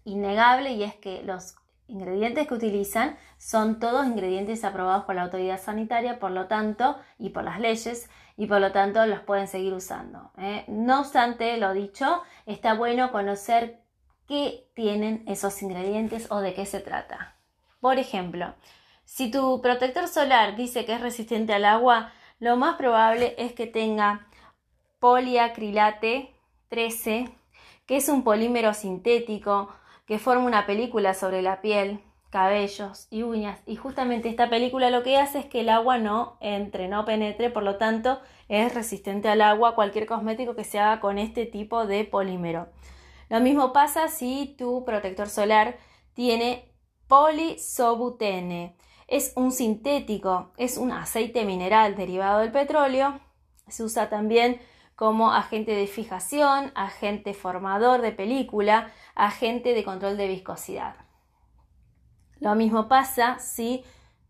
innegable 0.05 0.71
y 0.71 0.83
es 0.83 0.95
que 0.95 1.21
los 1.23 1.55
ingredientes 1.87 2.47
que 2.47 2.53
utilizan 2.53 3.17
son 3.37 3.79
todos 3.79 4.07
ingredientes 4.07 4.63
aprobados 4.63 5.05
por 5.05 5.15
la 5.15 5.23
autoridad 5.23 5.61
sanitaria, 5.61 6.19
por 6.19 6.31
lo 6.31 6.47
tanto, 6.47 6.97
y 7.19 7.29
por 7.29 7.43
las 7.43 7.59
leyes, 7.59 8.09
y 8.37 8.47
por 8.47 8.59
lo 8.59 8.71
tanto 8.71 9.05
los 9.05 9.19
pueden 9.19 9.47
seguir 9.47 9.73
usando. 9.73 10.31
¿eh? 10.37 10.65
No 10.67 11.01
obstante, 11.01 11.57
lo 11.57 11.73
dicho, 11.73 12.23
está 12.45 12.73
bueno 12.73 13.11
conocer 13.11 13.81
qué 14.27 14.67
tienen 14.73 15.23
esos 15.27 15.61
ingredientes 15.61 16.31
o 16.31 16.39
de 16.39 16.53
qué 16.53 16.65
se 16.65 16.79
trata. 16.79 17.34
Por 17.85 17.99
ejemplo, 17.99 18.55
si 19.03 19.29
tu 19.29 19.61
protector 19.61 20.07
solar 20.07 20.55
dice 20.55 20.85
que 20.85 20.93
es 20.93 21.01
resistente 21.01 21.53
al 21.53 21.65
agua, 21.65 22.11
lo 22.39 22.57
más 22.57 22.77
probable 22.77 23.35
es 23.37 23.53
que 23.53 23.67
tenga 23.67 24.25
poliacrilate 24.97 26.33
13, 26.69 27.29
que 27.85 27.97
es 27.97 28.09
un 28.09 28.23
polímero 28.23 28.73
sintético 28.73 29.69
que 30.07 30.17
forma 30.17 30.45
una 30.45 30.65
película 30.65 31.13
sobre 31.13 31.43
la 31.43 31.61
piel, 31.61 31.99
cabellos 32.31 33.05
y 33.11 33.21
uñas. 33.21 33.59
Y 33.67 33.75
justamente 33.75 34.29
esta 34.29 34.49
película 34.49 34.89
lo 34.89 35.03
que 35.03 35.17
hace 35.17 35.37
es 35.37 35.45
que 35.45 35.59
el 35.59 35.69
agua 35.69 35.99
no 35.99 36.37
entre, 36.41 36.87
no 36.87 37.05
penetre, 37.05 37.51
por 37.51 37.61
lo 37.61 37.75
tanto 37.75 38.19
es 38.49 38.73
resistente 38.73 39.29
al 39.29 39.43
agua 39.43 39.75
cualquier 39.75 40.07
cosmético 40.07 40.55
que 40.55 40.63
se 40.63 40.79
haga 40.79 40.99
con 40.99 41.19
este 41.19 41.45
tipo 41.45 41.85
de 41.85 42.03
polímero. 42.03 42.67
Lo 43.29 43.41
mismo 43.41 43.73
pasa 43.73 44.07
si 44.07 44.55
tu 44.57 44.83
protector 44.85 45.29
solar 45.29 45.77
tiene 46.15 46.71
polisobutene. 47.07 48.75
Es 49.07 49.33
un 49.35 49.51
sintético, 49.51 50.51
es 50.57 50.77
un 50.77 50.91
aceite 50.91 51.45
mineral 51.45 51.95
derivado 51.95 52.39
del 52.39 52.51
petróleo. 52.51 53.19
Se 53.67 53.83
usa 53.83 54.09
también 54.09 54.59
como 54.95 55.31
agente 55.31 55.73
de 55.73 55.87
fijación, 55.87 56.71
agente 56.73 57.33
formador 57.33 58.01
de 58.01 58.11
película, 58.11 58.91
agente 59.13 59.73
de 59.73 59.83
control 59.83 60.17
de 60.17 60.27
viscosidad. 60.27 60.95
Lo 62.39 62.55
mismo 62.55 62.87
pasa 62.87 63.39
si 63.39 63.83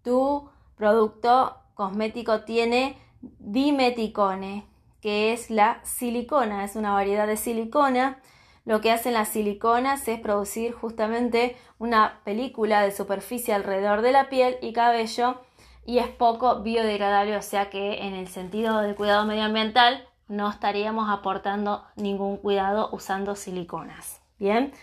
tu 0.03 0.49
producto 0.75 1.57
cosmético 1.73 2.41
tiene 2.41 2.97
dimeticone, 3.21 4.65
que 5.01 5.33
es 5.33 5.49
la 5.49 5.79
silicona, 5.83 6.63
es 6.63 6.75
una 6.75 6.93
variedad 6.93 7.27
de 7.27 7.37
silicona. 7.37 8.19
Lo 8.65 8.81
que 8.81 8.91
hacen 8.91 9.13
las 9.13 9.29
siliconas 9.29 10.07
es 10.07 10.19
producir 10.19 10.73
justamente 10.73 11.55
una 11.77 12.19
película 12.23 12.81
de 12.81 12.91
superficie 12.91 13.53
alrededor 13.53 14.01
de 14.01 14.11
la 14.11 14.27
piel 14.27 14.57
y 14.61 14.73
cabello 14.73 15.41
y 15.85 15.99
es 15.99 16.07
poco 16.07 16.61
biodegradable, 16.61 17.37
o 17.37 17.41
sea 17.43 17.69
que 17.69 18.07
en 18.07 18.15
el 18.15 18.27
sentido 18.27 18.79
del 18.79 18.95
cuidado 18.95 19.25
medioambiental 19.25 20.07
no 20.27 20.49
estaríamos 20.49 21.09
aportando 21.09 21.85
ningún 21.95 22.37
cuidado 22.37 22.89
usando 22.91 23.35
siliconas. 23.35 24.19
Bien, 24.39 24.73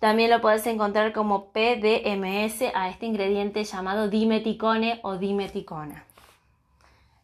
también 0.00 0.30
lo 0.30 0.42
puedes 0.42 0.66
encontrar 0.66 1.14
como 1.14 1.50
PDMS 1.52 2.62
a 2.74 2.90
este 2.90 3.06
ingrediente 3.06 3.64
llamado 3.64 4.08
dimeticone 4.08 5.00
o 5.02 5.16
dimeticona. 5.16 6.04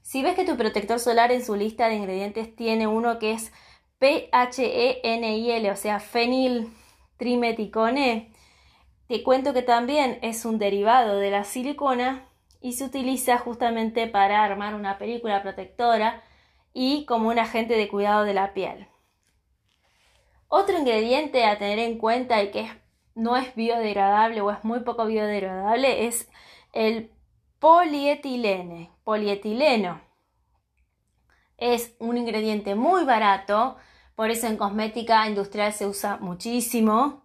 Si 0.01 0.23
ves 0.23 0.35
que 0.35 0.45
tu 0.45 0.57
protector 0.57 0.99
solar 0.99 1.31
en 1.33 1.45
su 1.45 1.57
lista 1.57 1.89
de 1.89 1.97
ingredientes 1.97 2.55
tiene 2.55 2.87
uno 2.87 3.19
que 3.19 3.33
es 3.33 3.53
PHENIL, 3.99 5.71
o 5.71 5.77
sea, 5.77 6.01
feniltrimeticone, 6.01 8.31
te 9.09 9.23
cuento 9.23 9.55
que 9.55 9.63
también 9.63 10.19
es 10.23 10.45
un 10.45 10.59
derivado 10.59 11.19
de 11.19 11.31
la 11.31 11.45
silicona 11.45 12.27
y 12.61 12.73
se 12.73 12.85
utiliza 12.85 13.39
justamente 13.39 14.09
para 14.09 14.43
armar 14.43 14.75
una 14.75 14.99
película 14.99 15.43
protectora 15.43 16.25
y 16.73 17.05
como 17.07 17.29
un 17.29 17.39
agente 17.39 17.77
de 17.77 17.89
cuidado 17.89 18.25
de 18.25 18.35
la 18.35 18.53
piel. 18.53 18.89
Otro 20.49 20.79
ingrediente 20.79 21.45
a 21.45 21.59
tener 21.59 21.79
en 21.79 21.99
cuenta 21.99 22.43
y 22.43 22.51
que 22.51 22.69
no 23.15 23.37
es 23.37 23.55
biodegradable 23.55 24.41
o 24.41 24.51
es 24.51 24.65
muy 24.65 24.81
poco 24.81 25.07
biodegradable 25.07 26.07
es 26.07 26.29
el 26.73 27.11
polietilene, 27.59 28.91
polietileno. 29.05 30.01
Es 31.59 31.95
un 31.99 32.19
ingrediente 32.19 32.75
muy 32.75 33.05
barato, 33.05 33.77
por 34.15 34.31
eso 34.31 34.47
en 34.47 34.57
cosmética 34.57 35.27
industrial 35.29 35.73
se 35.73 35.87
usa 35.87 36.19
muchísimo. 36.19 37.23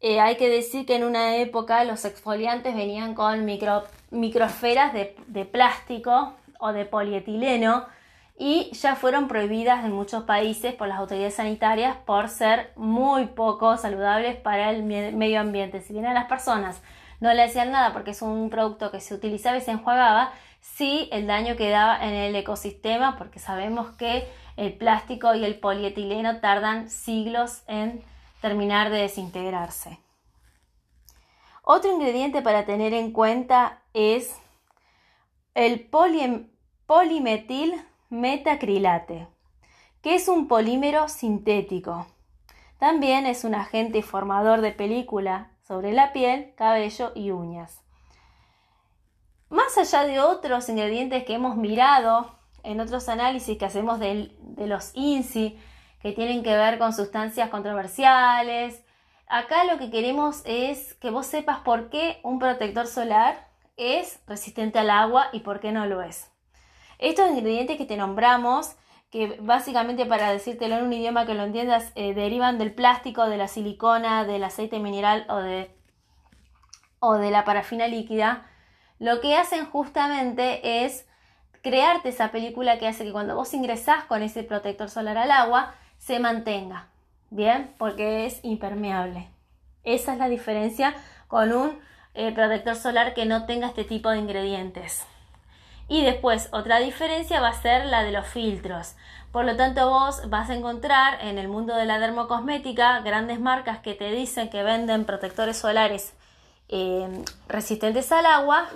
Eh, 0.00 0.20
hay 0.20 0.36
que 0.36 0.48
decir 0.48 0.84
que 0.86 0.96
en 0.96 1.04
una 1.04 1.36
época 1.36 1.84
los 1.84 2.04
exfoliantes 2.04 2.74
venían 2.74 3.14
con 3.14 3.44
micro, 3.44 3.84
microesferas 4.10 4.92
de, 4.92 5.16
de 5.26 5.44
plástico 5.44 6.34
o 6.58 6.72
de 6.72 6.84
polietileno 6.84 7.86
y 8.38 8.70
ya 8.72 8.96
fueron 8.96 9.28
prohibidas 9.28 9.84
en 9.84 9.92
muchos 9.92 10.24
países 10.24 10.74
por 10.74 10.88
las 10.88 10.98
autoridades 10.98 11.34
sanitarias 11.34 11.96
por 12.04 12.28
ser 12.28 12.72
muy 12.76 13.26
poco 13.26 13.76
saludables 13.76 14.36
para 14.36 14.70
el 14.70 14.82
medio 14.82 15.40
ambiente. 15.40 15.80
Si 15.80 15.92
bien 15.92 16.06
a 16.06 16.14
las 16.14 16.24
personas 16.24 16.82
no 17.20 17.32
le 17.32 17.42
hacían 17.42 17.70
nada 17.70 17.92
porque 17.92 18.10
es 18.10 18.22
un 18.22 18.50
producto 18.50 18.90
que 18.90 19.00
se 19.00 19.14
utilizaba 19.14 19.58
y 19.58 19.60
se 19.60 19.70
enjuagaba, 19.70 20.32
sí 20.62 21.10
el 21.12 21.26
daño 21.26 21.56
quedaba 21.56 22.02
en 22.02 22.14
el 22.14 22.34
ecosistema 22.34 23.18
porque 23.18 23.38
sabemos 23.38 23.90
que 23.96 24.26
el 24.56 24.72
plástico 24.72 25.34
y 25.34 25.44
el 25.44 25.60
polietileno 25.60 26.40
tardan 26.40 26.88
siglos 26.88 27.62
en 27.66 28.02
terminar 28.40 28.90
de 28.90 29.02
desintegrarse. 29.02 29.98
Otro 31.62 31.92
ingrediente 31.92 32.40
para 32.42 32.64
tener 32.64 32.94
en 32.94 33.12
cuenta 33.12 33.82
es 33.92 34.36
el 35.54 35.88
polimetil 36.86 37.74
metacrilate, 38.08 39.28
que 40.00 40.14
es 40.14 40.28
un 40.28 40.48
polímero 40.48 41.08
sintético. 41.08 42.06
También 42.78 43.26
es 43.26 43.44
un 43.44 43.54
agente 43.54 44.02
formador 44.02 44.60
de 44.60 44.72
película 44.72 45.52
sobre 45.62 45.92
la 45.92 46.12
piel, 46.12 46.52
cabello 46.56 47.12
y 47.14 47.30
uñas. 47.30 47.80
Más 49.52 49.76
allá 49.76 50.06
de 50.06 50.18
otros 50.18 50.66
ingredientes 50.70 51.24
que 51.24 51.34
hemos 51.34 51.56
mirado 51.56 52.34
en 52.62 52.80
otros 52.80 53.10
análisis 53.10 53.58
que 53.58 53.66
hacemos 53.66 54.00
de, 54.00 54.30
los 54.56 54.92
INSI, 54.94 55.58
que 56.00 56.12
tienen 56.12 56.42
que 56.42 56.56
ver 56.56 56.78
con 56.78 56.94
sustancias 56.94 57.50
controversiales, 57.50 58.82
acá 59.26 59.64
lo 59.64 59.76
que 59.76 59.90
queremos 59.90 60.40
es 60.46 60.94
que 60.94 61.10
vos 61.10 61.26
sepas 61.26 61.58
por 61.58 61.90
qué 61.90 62.18
un 62.22 62.38
protector 62.38 62.86
solar 62.86 63.46
es 63.76 64.20
resistente 64.26 64.78
al 64.78 64.88
agua 64.88 65.26
y 65.34 65.40
por 65.40 65.60
qué 65.60 65.70
no 65.70 65.84
lo 65.84 66.00
es. 66.00 66.32
Estos 66.98 67.28
ingredientes 67.28 67.76
que 67.76 67.84
te 67.84 67.98
nombramos 67.98 68.74
que 69.10 69.36
básicamente 69.38 70.06
para 70.06 70.32
decírtelo 70.32 70.78
en 70.78 70.84
un 70.84 70.94
idioma 70.94 71.26
que 71.26 71.34
lo 71.34 71.42
entiendas, 71.42 71.92
eh, 71.94 72.14
derivan 72.14 72.56
del 72.56 72.72
plástico, 72.72 73.26
de 73.26 73.36
la 73.36 73.48
silicona, 73.48 74.24
del 74.24 74.44
aceite 74.44 74.78
mineral 74.78 75.26
o 75.28 75.36
de, 75.36 75.76
o 77.00 77.16
de 77.16 77.30
la 77.30 77.44
parafina 77.44 77.86
líquida, 77.86 78.48
lo 79.02 79.20
que 79.20 79.36
hacen 79.36 79.66
justamente 79.66 80.84
es 80.84 81.08
crearte 81.60 82.10
esa 82.10 82.30
película 82.30 82.78
que 82.78 82.86
hace 82.86 83.02
que 83.02 83.10
cuando 83.10 83.34
vos 83.34 83.52
ingresás 83.52 84.04
con 84.04 84.22
ese 84.22 84.44
protector 84.44 84.88
solar 84.88 85.18
al 85.18 85.32
agua, 85.32 85.74
se 85.98 86.20
mantenga, 86.20 86.86
¿bien? 87.30 87.74
Porque 87.78 88.26
es 88.26 88.38
impermeable. 88.44 89.28
Esa 89.82 90.12
es 90.12 90.20
la 90.20 90.28
diferencia 90.28 90.94
con 91.26 91.52
un 91.52 91.80
eh, 92.14 92.30
protector 92.30 92.76
solar 92.76 93.12
que 93.12 93.26
no 93.26 93.44
tenga 93.44 93.66
este 93.66 93.82
tipo 93.82 94.08
de 94.08 94.18
ingredientes. 94.18 95.04
Y 95.88 96.04
después 96.04 96.48
otra 96.52 96.78
diferencia 96.78 97.40
va 97.40 97.48
a 97.48 97.60
ser 97.60 97.86
la 97.86 98.04
de 98.04 98.12
los 98.12 98.28
filtros. 98.28 98.94
Por 99.32 99.44
lo 99.44 99.56
tanto, 99.56 99.90
vos 99.90 100.30
vas 100.30 100.48
a 100.48 100.54
encontrar 100.54 101.18
en 101.22 101.38
el 101.38 101.48
mundo 101.48 101.74
de 101.74 101.86
la 101.86 101.98
dermocosmética 101.98 103.00
grandes 103.00 103.40
marcas 103.40 103.80
que 103.80 103.94
te 103.94 104.12
dicen 104.12 104.48
que 104.48 104.62
venden 104.62 105.06
protectores 105.06 105.56
solares 105.56 106.14
eh, 106.72 107.24
resistentes 107.48 108.10
al 108.10 108.26
agua, 108.26 108.68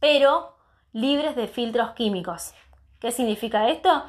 pero 0.00 0.56
libres 0.92 1.36
de 1.36 1.48
filtros 1.48 1.90
químicos. 1.90 2.54
¿Qué 3.00 3.10
significa 3.10 3.68
esto? 3.68 4.04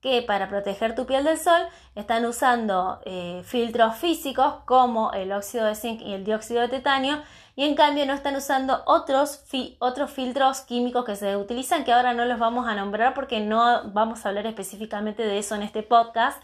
Que 0.00 0.22
para 0.22 0.48
proteger 0.48 0.94
tu 0.94 1.04
piel 1.04 1.24
del 1.24 1.38
sol 1.38 1.60
están 1.96 2.24
usando 2.24 3.00
eh, 3.04 3.42
filtros 3.44 3.96
físicos 3.96 4.54
como 4.64 5.12
el 5.12 5.32
óxido 5.32 5.66
de 5.66 5.74
zinc 5.74 6.00
y 6.00 6.14
el 6.14 6.24
dióxido 6.24 6.60
de 6.60 6.68
titanio 6.68 7.20
y 7.56 7.64
en 7.64 7.74
cambio 7.74 8.06
no 8.06 8.12
están 8.12 8.36
usando 8.36 8.84
otros, 8.86 9.42
otros 9.80 10.12
filtros 10.12 10.60
químicos 10.60 11.04
que 11.04 11.16
se 11.16 11.36
utilizan 11.36 11.84
que 11.84 11.92
ahora 11.92 12.14
no 12.14 12.24
los 12.24 12.38
vamos 12.38 12.68
a 12.68 12.76
nombrar 12.76 13.14
porque 13.14 13.40
no 13.40 13.90
vamos 13.92 14.24
a 14.24 14.28
hablar 14.28 14.46
específicamente 14.46 15.24
de 15.24 15.38
eso 15.38 15.56
en 15.56 15.62
este 15.62 15.82
podcast, 15.82 16.40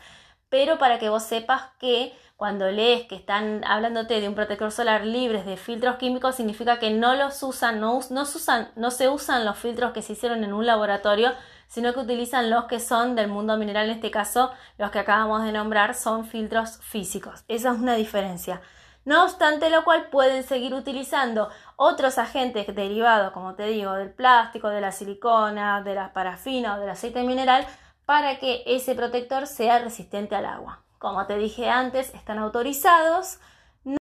pero 0.48 0.78
para 0.78 0.98
que 0.98 1.08
vos 1.08 1.22
sepas 1.22 1.62
que 1.78 2.12
cuando 2.36 2.70
lees 2.70 3.06
que 3.06 3.14
están 3.14 3.64
hablándote 3.64 4.20
de 4.20 4.28
un 4.28 4.34
protector 4.34 4.72
solar 4.72 5.06
libre 5.06 5.44
de 5.44 5.56
filtros 5.56 5.96
químicos 5.96 6.34
significa 6.34 6.78
que 6.78 6.90
no 6.90 7.14
los 7.14 7.42
usan, 7.42 7.80
no, 7.80 7.96
usan, 7.96 8.70
no 8.76 8.90
se 8.90 9.08
usan 9.08 9.44
los 9.44 9.56
filtros 9.56 9.92
que 9.92 10.02
se 10.02 10.14
hicieron 10.14 10.42
en 10.42 10.52
un 10.52 10.66
laboratorio, 10.66 11.32
sino 11.68 11.92
que 11.92 12.00
utilizan 12.00 12.50
los 12.50 12.64
que 12.64 12.80
son 12.80 13.14
del 13.14 13.28
mundo 13.28 13.56
mineral, 13.56 13.86
en 13.86 13.96
este 13.96 14.10
caso 14.10 14.52
los 14.78 14.90
que 14.90 14.98
acabamos 14.98 15.44
de 15.44 15.52
nombrar 15.52 15.94
son 15.94 16.26
filtros 16.26 16.78
físicos. 16.78 17.44
Esa 17.48 17.72
es 17.72 17.78
una 17.78 17.94
diferencia. 17.94 18.60
No 19.04 19.24
obstante 19.24 19.68
lo 19.70 19.84
cual 19.84 20.08
pueden 20.08 20.44
seguir 20.44 20.72
utilizando 20.72 21.50
otros 21.76 22.16
agentes 22.16 22.66
derivados, 22.74 23.32
como 23.32 23.54
te 23.54 23.66
digo, 23.66 23.92
del 23.92 24.10
plástico, 24.10 24.70
de 24.70 24.80
la 24.80 24.92
silicona, 24.92 25.82
de 25.82 25.94
la 25.94 26.12
parafina 26.14 26.76
o 26.76 26.80
del 26.80 26.88
aceite 26.88 27.22
mineral 27.22 27.66
para 28.06 28.38
que 28.38 28.62
ese 28.66 28.94
protector 28.94 29.46
sea 29.46 29.78
resistente 29.78 30.34
al 30.34 30.46
agua. 30.46 30.82
Como 30.98 31.26
te 31.26 31.36
dije 31.36 31.68
antes, 31.68 32.14
están 32.14 32.38
autorizados. 32.38 33.38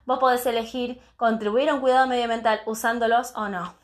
Vos 0.05 0.19
podés 0.19 0.47
elegir 0.47 1.01
contribuir 1.17 1.69
a 1.69 1.75
un 1.75 1.81
cuidado 1.81 2.07
medioambiental 2.07 2.61
usándolos 2.67 3.33
o 3.37 3.49
no. 3.49 3.75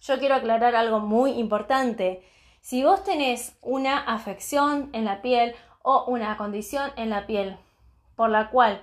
Yo 0.00 0.18
quiero 0.18 0.34
aclarar 0.34 0.74
algo 0.76 1.00
muy 1.00 1.32
importante. 1.32 2.22
Si 2.60 2.84
vos 2.84 3.02
tenés 3.04 3.56
una 3.62 3.98
afección 3.98 4.90
en 4.92 5.04
la 5.04 5.22
piel 5.22 5.54
o 5.82 6.04
una 6.06 6.36
condición 6.36 6.90
en 6.96 7.10
la 7.10 7.26
piel 7.26 7.56
por 8.14 8.30
la 8.30 8.50
cual 8.50 8.82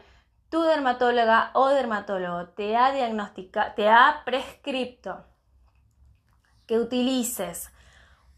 tu 0.49 0.61
dermatóloga 0.61 1.51
o 1.53 1.69
dermatólogo 1.69 2.49
te 2.49 2.75
ha 2.77 2.91
diagnosticado, 2.91 3.73
te 3.75 3.89
ha 3.89 4.21
prescripto 4.25 5.25
que 6.67 6.79
utilices 6.79 7.71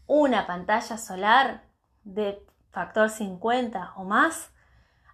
una 0.06 0.46
pantalla 0.46 0.98
solar 0.98 1.64
de 2.04 2.45
factor 2.76 3.08
50 3.08 3.94
o 3.96 4.04
más, 4.04 4.50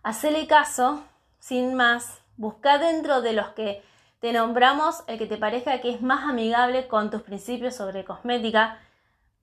hacele 0.02 0.48
caso, 0.48 1.04
sin 1.38 1.74
más, 1.74 2.20
busca 2.36 2.78
dentro 2.78 3.22
de 3.22 3.34
los 3.34 3.50
que 3.50 3.84
te 4.18 4.32
nombramos 4.32 5.04
el 5.06 5.16
que 5.16 5.28
te 5.28 5.36
parezca 5.36 5.80
que 5.80 5.90
es 5.90 6.02
más 6.02 6.28
amigable 6.28 6.88
con 6.88 7.08
tus 7.12 7.22
principios 7.22 7.76
sobre 7.76 8.04
cosmética, 8.04 8.80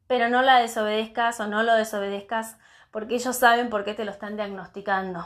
pero 0.08 0.28
no 0.28 0.42
la 0.42 0.60
desobedezcas 0.60 1.40
o 1.40 1.48
no 1.48 1.64
lo 1.64 1.76
desobedezcas 1.76 2.58
porque 2.92 3.16
ellos 3.16 3.38
saben 3.38 3.70
por 3.70 3.86
qué 3.86 3.94
te 3.94 4.04
lo 4.04 4.12
están 4.12 4.36
diagnosticando. 4.36 5.26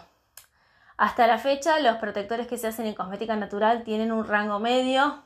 Hasta 0.95 1.25
la 1.25 1.39
fecha, 1.39 1.79
los 1.79 1.95
protectores 1.95 2.45
que 2.45 2.59
se 2.59 2.67
hacen 2.67 2.85
en 2.85 2.93
cosmética 2.93 3.35
natural 3.35 3.81
tienen 3.83 4.11
un 4.11 4.27
rango 4.27 4.59
medio, 4.59 5.23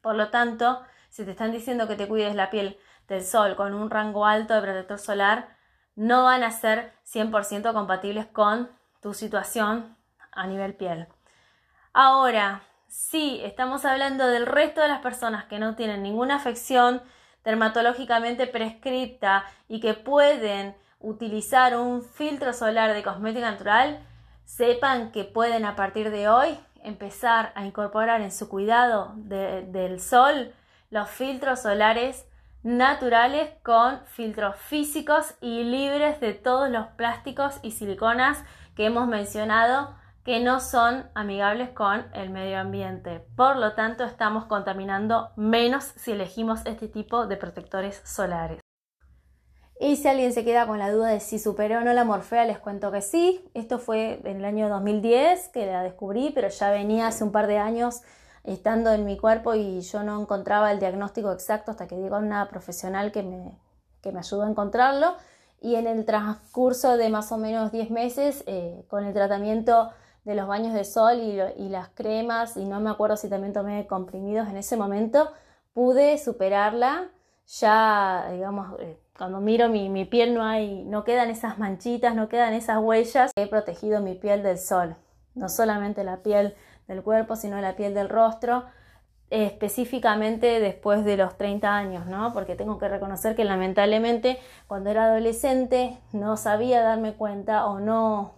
por 0.00 0.16
lo 0.16 0.30
tanto, 0.30 0.82
si 1.10 1.24
te 1.24 1.30
están 1.30 1.52
diciendo 1.52 1.86
que 1.86 1.94
te 1.94 2.08
cuides 2.08 2.34
la 2.34 2.50
piel 2.50 2.76
del 3.06 3.22
sol 3.22 3.54
con 3.54 3.72
un 3.72 3.88
rango 3.88 4.26
alto 4.26 4.52
de 4.54 4.62
protector 4.62 4.98
solar, 4.98 5.54
no 5.96 6.24
van 6.24 6.42
a 6.42 6.50
ser 6.50 6.92
100% 7.12 7.72
compatibles 7.72 8.26
con 8.26 8.70
tu 9.00 9.14
situación 9.14 9.96
a 10.32 10.46
nivel 10.46 10.74
piel. 10.74 11.06
Ahora, 11.92 12.62
si 12.88 13.40
estamos 13.44 13.84
hablando 13.84 14.26
del 14.26 14.46
resto 14.46 14.80
de 14.80 14.88
las 14.88 15.00
personas 15.00 15.44
que 15.44 15.58
no 15.58 15.74
tienen 15.76 16.02
ninguna 16.02 16.36
afección 16.36 17.02
dermatológicamente 17.44 18.46
prescripta 18.46 19.44
y 19.68 19.80
que 19.80 19.94
pueden 19.94 20.76
utilizar 21.00 21.76
un 21.76 22.02
filtro 22.02 22.52
solar 22.52 22.94
de 22.94 23.02
cosmética 23.02 23.50
natural, 23.50 24.00
sepan 24.44 25.12
que 25.12 25.24
pueden 25.24 25.64
a 25.64 25.76
partir 25.76 26.10
de 26.10 26.28
hoy 26.28 26.58
empezar 26.82 27.52
a 27.54 27.64
incorporar 27.64 28.20
en 28.20 28.30
su 28.30 28.48
cuidado 28.48 29.12
del 29.16 30.00
sol 30.00 30.54
los 30.90 31.08
filtros 31.10 31.62
solares 31.62 32.26
naturales 32.64 33.50
con 33.62 34.00
filtros 34.06 34.56
físicos 34.56 35.34
y 35.40 35.62
libres 35.62 36.18
de 36.18 36.32
todos 36.32 36.70
los 36.70 36.86
plásticos 36.96 37.60
y 37.62 37.70
siliconas 37.72 38.42
que 38.74 38.86
hemos 38.86 39.06
mencionado 39.06 39.94
que 40.24 40.40
no 40.40 40.58
son 40.60 41.04
amigables 41.14 41.68
con 41.70 42.06
el 42.14 42.30
medio 42.30 42.58
ambiente. 42.58 43.20
Por 43.36 43.56
lo 43.56 43.74
tanto, 43.74 44.04
estamos 44.04 44.46
contaminando 44.46 45.30
menos 45.36 45.84
si 45.84 46.12
elegimos 46.12 46.64
este 46.64 46.88
tipo 46.88 47.26
de 47.26 47.36
protectores 47.36 48.00
solares. 48.04 48.60
Y 49.78 49.96
si 49.96 50.08
alguien 50.08 50.32
se 50.32 50.44
queda 50.44 50.66
con 50.66 50.78
la 50.78 50.90
duda 50.90 51.08
de 51.08 51.20
si 51.20 51.38
superó 51.38 51.78
o 51.78 51.80
no 51.82 51.92
la 51.92 52.04
morfea, 52.04 52.46
les 52.46 52.58
cuento 52.58 52.90
que 52.90 53.02
sí. 53.02 53.44
Esto 53.52 53.78
fue 53.78 54.20
en 54.24 54.38
el 54.38 54.44
año 54.46 54.70
2010 54.70 55.48
que 55.48 55.66
la 55.66 55.82
descubrí, 55.82 56.30
pero 56.34 56.48
ya 56.48 56.70
venía 56.70 57.08
hace 57.08 57.24
un 57.24 57.32
par 57.32 57.46
de 57.46 57.58
años 57.58 58.00
estando 58.44 58.92
en 58.92 59.04
mi 59.04 59.16
cuerpo 59.16 59.54
y 59.54 59.80
yo 59.80 60.02
no 60.02 60.20
encontraba 60.20 60.70
el 60.70 60.78
diagnóstico 60.78 61.32
exacto 61.32 61.70
hasta 61.70 61.86
que 61.86 61.96
llegó 61.96 62.18
una 62.18 62.48
profesional 62.48 63.10
que 63.10 63.22
me, 63.22 63.58
que 64.02 64.12
me 64.12 64.20
ayudó 64.20 64.42
a 64.42 64.50
encontrarlo. 64.50 65.16
Y 65.60 65.76
en 65.76 65.86
el 65.86 66.04
transcurso 66.04 66.98
de 66.98 67.08
más 67.08 67.32
o 67.32 67.38
menos 67.38 67.72
10 67.72 67.90
meses, 67.90 68.44
eh, 68.46 68.84
con 68.88 69.04
el 69.04 69.14
tratamiento 69.14 69.90
de 70.24 70.34
los 70.34 70.46
baños 70.46 70.74
de 70.74 70.84
sol 70.84 71.18
y, 71.20 71.68
las 71.68 71.88
cremas, 71.88 72.56
y 72.56 72.64
no 72.66 72.80
me 72.80 72.90
acuerdo 72.90 73.16
si 73.16 73.28
también 73.28 73.52
tomé 73.52 73.86
comprimidos 73.86 74.48
en 74.48 74.56
ese 74.56 74.76
momento, 74.76 75.30
pude 75.72 76.18
superarla 76.18 77.08
ya, 77.46 78.28
digamos, 78.32 78.78
eh, 78.80 78.98
cuando 79.16 79.40
miro 79.40 79.68
mi, 79.68 80.04
piel 80.06 80.34
no 80.34 80.44
hay, 80.44 80.84
no 80.84 81.04
quedan 81.04 81.30
esas 81.30 81.58
manchitas, 81.58 82.14
no 82.14 82.28
quedan 82.28 82.54
esas 82.54 82.78
huellas. 82.78 83.32
He 83.36 83.46
protegido 83.46 84.00
mi 84.00 84.14
piel 84.14 84.42
del 84.42 84.58
sol, 84.58 84.96
no 85.34 85.48
solamente 85.48 86.04
la 86.04 86.18
piel 86.18 86.54
del 86.88 87.02
cuerpo, 87.02 87.36
sino 87.36 87.60
la 87.60 87.76
piel 87.76 87.94
del 87.94 88.08
rostro, 88.08 88.64
específicamente 89.30 90.60
después 90.60 91.04
de 91.04 91.16
los 91.16 91.36
30 91.36 91.74
años, 91.74 92.06
¿no? 92.06 92.32
Porque 92.32 92.54
tengo 92.56 92.78
que 92.78 92.88
reconocer 92.88 93.34
que 93.34 93.44
lamentablemente 93.44 94.38
cuando 94.68 94.90
era 94.90 95.04
adolescente 95.06 95.98
no 96.12 96.36
sabía 96.36 96.82
darme 96.82 97.14
cuenta 97.14 97.66
o 97.66 97.80
no 97.80 98.34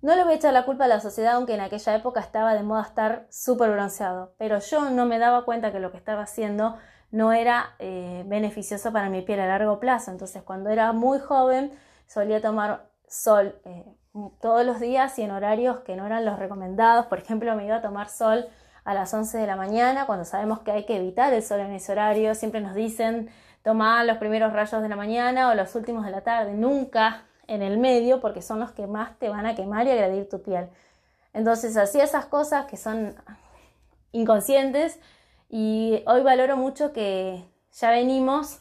No 0.00 0.14
le 0.14 0.22
voy 0.24 0.34
a 0.34 0.36
echar 0.36 0.52
la 0.52 0.64
culpa 0.64 0.84
a 0.84 0.88
la 0.88 1.00
sociedad, 1.00 1.34
aunque 1.34 1.54
en 1.54 1.60
aquella 1.60 1.94
época 1.96 2.20
estaba 2.20 2.54
de 2.54 2.62
moda 2.62 2.82
estar 2.82 3.26
súper 3.30 3.70
bronceado, 3.72 4.32
pero 4.38 4.58
yo 4.60 4.90
no 4.90 5.06
me 5.06 5.18
daba 5.18 5.44
cuenta 5.44 5.72
que 5.72 5.80
lo 5.80 5.90
que 5.90 5.98
estaba 5.98 6.22
haciendo 6.22 6.76
no 7.10 7.32
era 7.32 7.74
eh, 7.78 8.22
beneficioso 8.26 8.92
para 8.92 9.08
mi 9.10 9.22
piel 9.22 9.40
a 9.40 9.46
largo 9.46 9.80
plazo. 9.80 10.10
Entonces, 10.10 10.42
cuando 10.42 10.70
era 10.70 10.92
muy 10.92 11.18
joven, 11.18 11.72
solía 12.06 12.40
tomar 12.40 12.88
sol 13.08 13.60
eh, 13.64 13.84
todos 14.40 14.64
los 14.64 14.80
días 14.80 15.18
y 15.18 15.22
en 15.22 15.30
horarios 15.30 15.80
que 15.80 15.96
no 15.96 16.06
eran 16.06 16.24
los 16.24 16.38
recomendados. 16.38 17.06
Por 17.06 17.18
ejemplo, 17.18 17.54
me 17.56 17.66
iba 17.66 17.76
a 17.76 17.82
tomar 17.82 18.08
sol 18.08 18.46
a 18.84 18.94
las 18.94 19.12
11 19.12 19.36
de 19.38 19.46
la 19.46 19.56
mañana, 19.56 20.06
cuando 20.06 20.24
sabemos 20.24 20.60
que 20.60 20.70
hay 20.70 20.86
que 20.86 20.96
evitar 20.96 21.32
el 21.32 21.42
sol 21.42 21.60
en 21.60 21.72
ese 21.72 21.92
horario. 21.92 22.34
Siempre 22.34 22.60
nos 22.60 22.74
dicen 22.74 23.30
tomar 23.62 24.06
los 24.06 24.18
primeros 24.18 24.52
rayos 24.52 24.80
de 24.80 24.88
la 24.88 24.96
mañana 24.96 25.50
o 25.50 25.54
los 25.54 25.74
últimos 25.74 26.04
de 26.04 26.10
la 26.10 26.22
tarde, 26.22 26.54
nunca 26.54 27.24
en 27.46 27.62
el 27.62 27.78
medio, 27.78 28.20
porque 28.20 28.42
son 28.42 28.60
los 28.60 28.70
que 28.72 28.86
más 28.86 29.18
te 29.18 29.28
van 29.28 29.46
a 29.46 29.54
quemar 29.54 29.86
y 29.86 29.90
agredir 29.90 30.28
tu 30.28 30.42
piel. 30.42 30.68
Entonces, 31.32 31.76
hacía 31.76 32.04
esas 32.04 32.26
cosas 32.26 32.66
que 32.66 32.76
son 32.76 33.14
inconscientes 34.12 34.98
y 35.48 36.02
hoy 36.06 36.22
valoro 36.22 36.56
mucho 36.56 36.92
que 36.92 37.44
ya 37.72 37.90
venimos, 37.90 38.60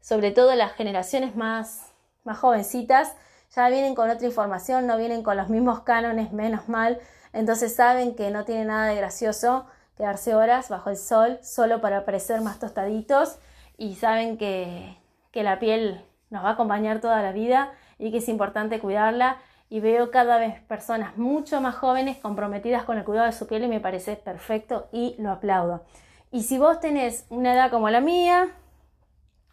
sobre 0.00 0.30
todo 0.30 0.54
las 0.54 0.72
generaciones 0.72 1.36
más, 1.36 1.92
más 2.24 2.38
jovencitas, 2.38 3.14
ya 3.54 3.68
vienen 3.68 3.94
con 3.94 4.10
otra 4.10 4.26
información, 4.26 4.86
no 4.86 4.96
vienen 4.96 5.22
con 5.22 5.36
los 5.36 5.48
mismos 5.48 5.80
cánones, 5.80 6.32
menos 6.32 6.68
mal, 6.68 7.00
entonces 7.36 7.74
saben 7.74 8.14
que 8.16 8.30
no 8.30 8.46
tiene 8.46 8.64
nada 8.64 8.86
de 8.86 8.96
gracioso 8.96 9.66
quedarse 9.96 10.34
horas 10.34 10.68
bajo 10.68 10.88
el 10.88 10.96
sol 10.96 11.38
solo 11.42 11.82
para 11.82 12.04
parecer 12.04 12.40
más 12.40 12.58
tostaditos. 12.58 13.38
Y 13.76 13.96
saben 13.96 14.38
que, 14.38 14.96
que 15.32 15.42
la 15.42 15.58
piel 15.58 16.02
nos 16.30 16.44
va 16.44 16.50
a 16.50 16.52
acompañar 16.52 17.02
toda 17.02 17.20
la 17.22 17.32
vida 17.32 17.72
y 17.98 18.10
que 18.10 18.18
es 18.18 18.28
importante 18.28 18.80
cuidarla. 18.80 19.36
Y 19.68 19.80
veo 19.80 20.10
cada 20.10 20.38
vez 20.38 20.60
personas 20.62 21.18
mucho 21.18 21.60
más 21.60 21.74
jóvenes 21.74 22.16
comprometidas 22.18 22.84
con 22.84 22.96
el 22.96 23.04
cuidado 23.04 23.26
de 23.26 23.32
su 23.32 23.46
piel 23.46 23.64
y 23.64 23.68
me 23.68 23.80
parece 23.80 24.16
perfecto 24.16 24.88
y 24.92 25.16
lo 25.18 25.30
aplaudo. 25.30 25.84
Y 26.30 26.44
si 26.44 26.56
vos 26.56 26.80
tenés 26.80 27.26
una 27.30 27.52
edad 27.52 27.70
como 27.70 27.90
la 27.90 28.00
mía, 28.00 28.48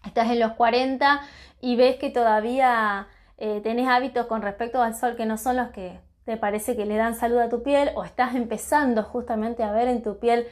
estás 0.06 0.30
en 0.30 0.40
los 0.40 0.54
40 0.54 1.20
y 1.62 1.76
ves 1.76 1.98
que 1.98 2.12
todavía 2.12 3.08
eh, 3.46 3.60
tenés 3.60 3.90
hábitos 3.90 4.28
con 4.28 4.42
respecto 4.42 4.82
al 4.82 4.96
sol 4.96 5.18
que 5.18 5.26
no 5.26 5.38
son 5.38 5.58
los 5.58 5.68
que 5.72 6.00
te 6.24 6.38
parece 6.38 6.78
que 6.78 6.86
le 6.86 6.96
dan 6.96 7.14
salud 7.14 7.40
a 7.40 7.50
tu 7.50 7.62
piel 7.62 7.92
o 7.94 8.06
estás 8.06 8.36
empezando 8.36 9.04
justamente 9.04 9.64
a 9.64 9.74
ver 9.74 9.90
en 9.90 10.02
tu 10.02 10.18
piel 10.18 10.48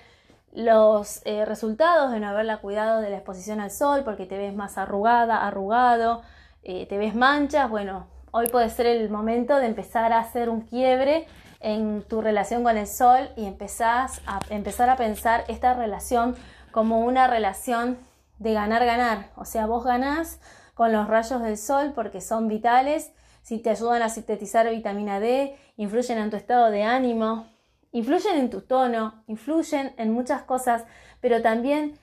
los 0.52 1.22
eh, 1.24 1.46
resultados 1.46 2.12
de 2.12 2.20
no 2.20 2.28
haberla 2.28 2.58
cuidado 2.58 3.00
de 3.00 3.10
la 3.10 3.16
exposición 3.16 3.62
al 3.62 3.72
sol 3.72 4.02
porque 4.04 4.26
te 4.26 4.38
ves 4.38 4.54
más 4.54 4.78
arrugada, 4.78 5.48
arrugado, 5.48 6.22
eh, 6.64 6.86
te 6.86 6.98
ves 6.98 7.16
manchas, 7.16 7.70
bueno, 7.70 8.08
hoy 8.32 8.50
puede 8.50 8.70
ser 8.70 8.88
el 8.88 9.10
momento 9.10 9.56
de 9.56 9.68
empezar 9.68 10.12
a 10.12 10.20
hacer 10.20 10.50
un 10.50 10.60
quiebre 10.60 11.28
en 11.62 12.02
tu 12.02 12.20
relación 12.20 12.62
con 12.62 12.78
el 12.78 12.88
sol 12.88 13.30
y 13.38 13.46
empezás 13.46 14.22
a, 14.28 14.40
empezar 14.50 14.90
a 14.90 14.98
pensar 14.98 15.46
esta 15.48 15.74
relación 15.76 16.36
como 16.72 17.06
una 17.06 17.28
relación 17.28 17.98
de 18.40 18.52
ganar-ganar. 18.52 19.30
O 19.38 19.46
sea, 19.46 19.66
vos 19.66 19.86
ganás 19.86 20.42
con 20.82 20.92
los 20.92 21.08
rayos 21.08 21.44
del 21.44 21.60
sol 21.60 21.92
porque 21.94 22.22
son 22.22 22.48
vitales 22.48 23.14
si 23.44 23.60
te 23.60 23.70
ayudan 23.70 24.02
a 24.02 24.10
sintetizar 24.10 24.68
vitamina 24.68 25.20
D, 25.20 25.56
influyen 25.78 26.18
en 26.18 26.32
tu 26.32 26.38
estado 26.38 26.72
de 26.72 26.82
ánimo, 26.82 27.46
influyen 27.92 28.36
en 28.38 28.50
tu 28.50 28.62
tono, 28.62 29.24
influyen 29.28 29.94
en 29.98 30.12
muchas 30.12 30.42
cosas, 30.42 30.84
pero 31.20 31.44
también 31.44 32.00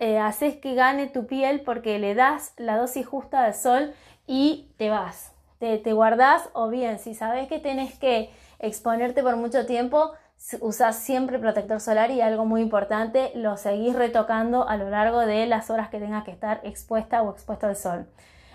eh, 0.00 0.18
haces 0.18 0.56
que 0.56 0.74
gane 0.74 1.08
tu 1.08 1.26
piel 1.26 1.60
porque 1.60 1.98
le 1.98 2.14
das 2.14 2.54
la 2.56 2.78
dosis 2.78 3.06
justa 3.06 3.44
de 3.44 3.52
sol 3.52 3.92
y 4.26 4.70
te 4.78 4.88
vas, 4.88 5.32
te, 5.58 5.76
te 5.76 5.92
guardas 5.92 6.48
o 6.54 6.70
bien 6.70 6.98
si 7.00 7.14
sabes 7.14 7.48
que 7.48 7.58
tenés 7.58 7.98
que 7.98 8.30
exponerte 8.60 9.22
por 9.22 9.36
mucho 9.36 9.66
tiempo, 9.66 10.12
usas 10.60 10.96
siempre 10.96 11.38
protector 11.38 11.80
solar 11.80 12.10
y 12.10 12.20
algo 12.20 12.44
muy 12.44 12.60
importante, 12.60 13.32
lo 13.34 13.56
seguís 13.56 13.94
retocando 13.94 14.68
a 14.68 14.76
lo 14.76 14.90
largo 14.90 15.20
de 15.20 15.46
las 15.46 15.70
horas 15.70 15.88
que 15.88 15.98
tengas 15.98 16.24
que 16.24 16.30
estar 16.30 16.60
expuesta 16.64 17.22
o 17.22 17.30
expuesto 17.30 17.66
al 17.66 17.76
sol. 17.76 18.06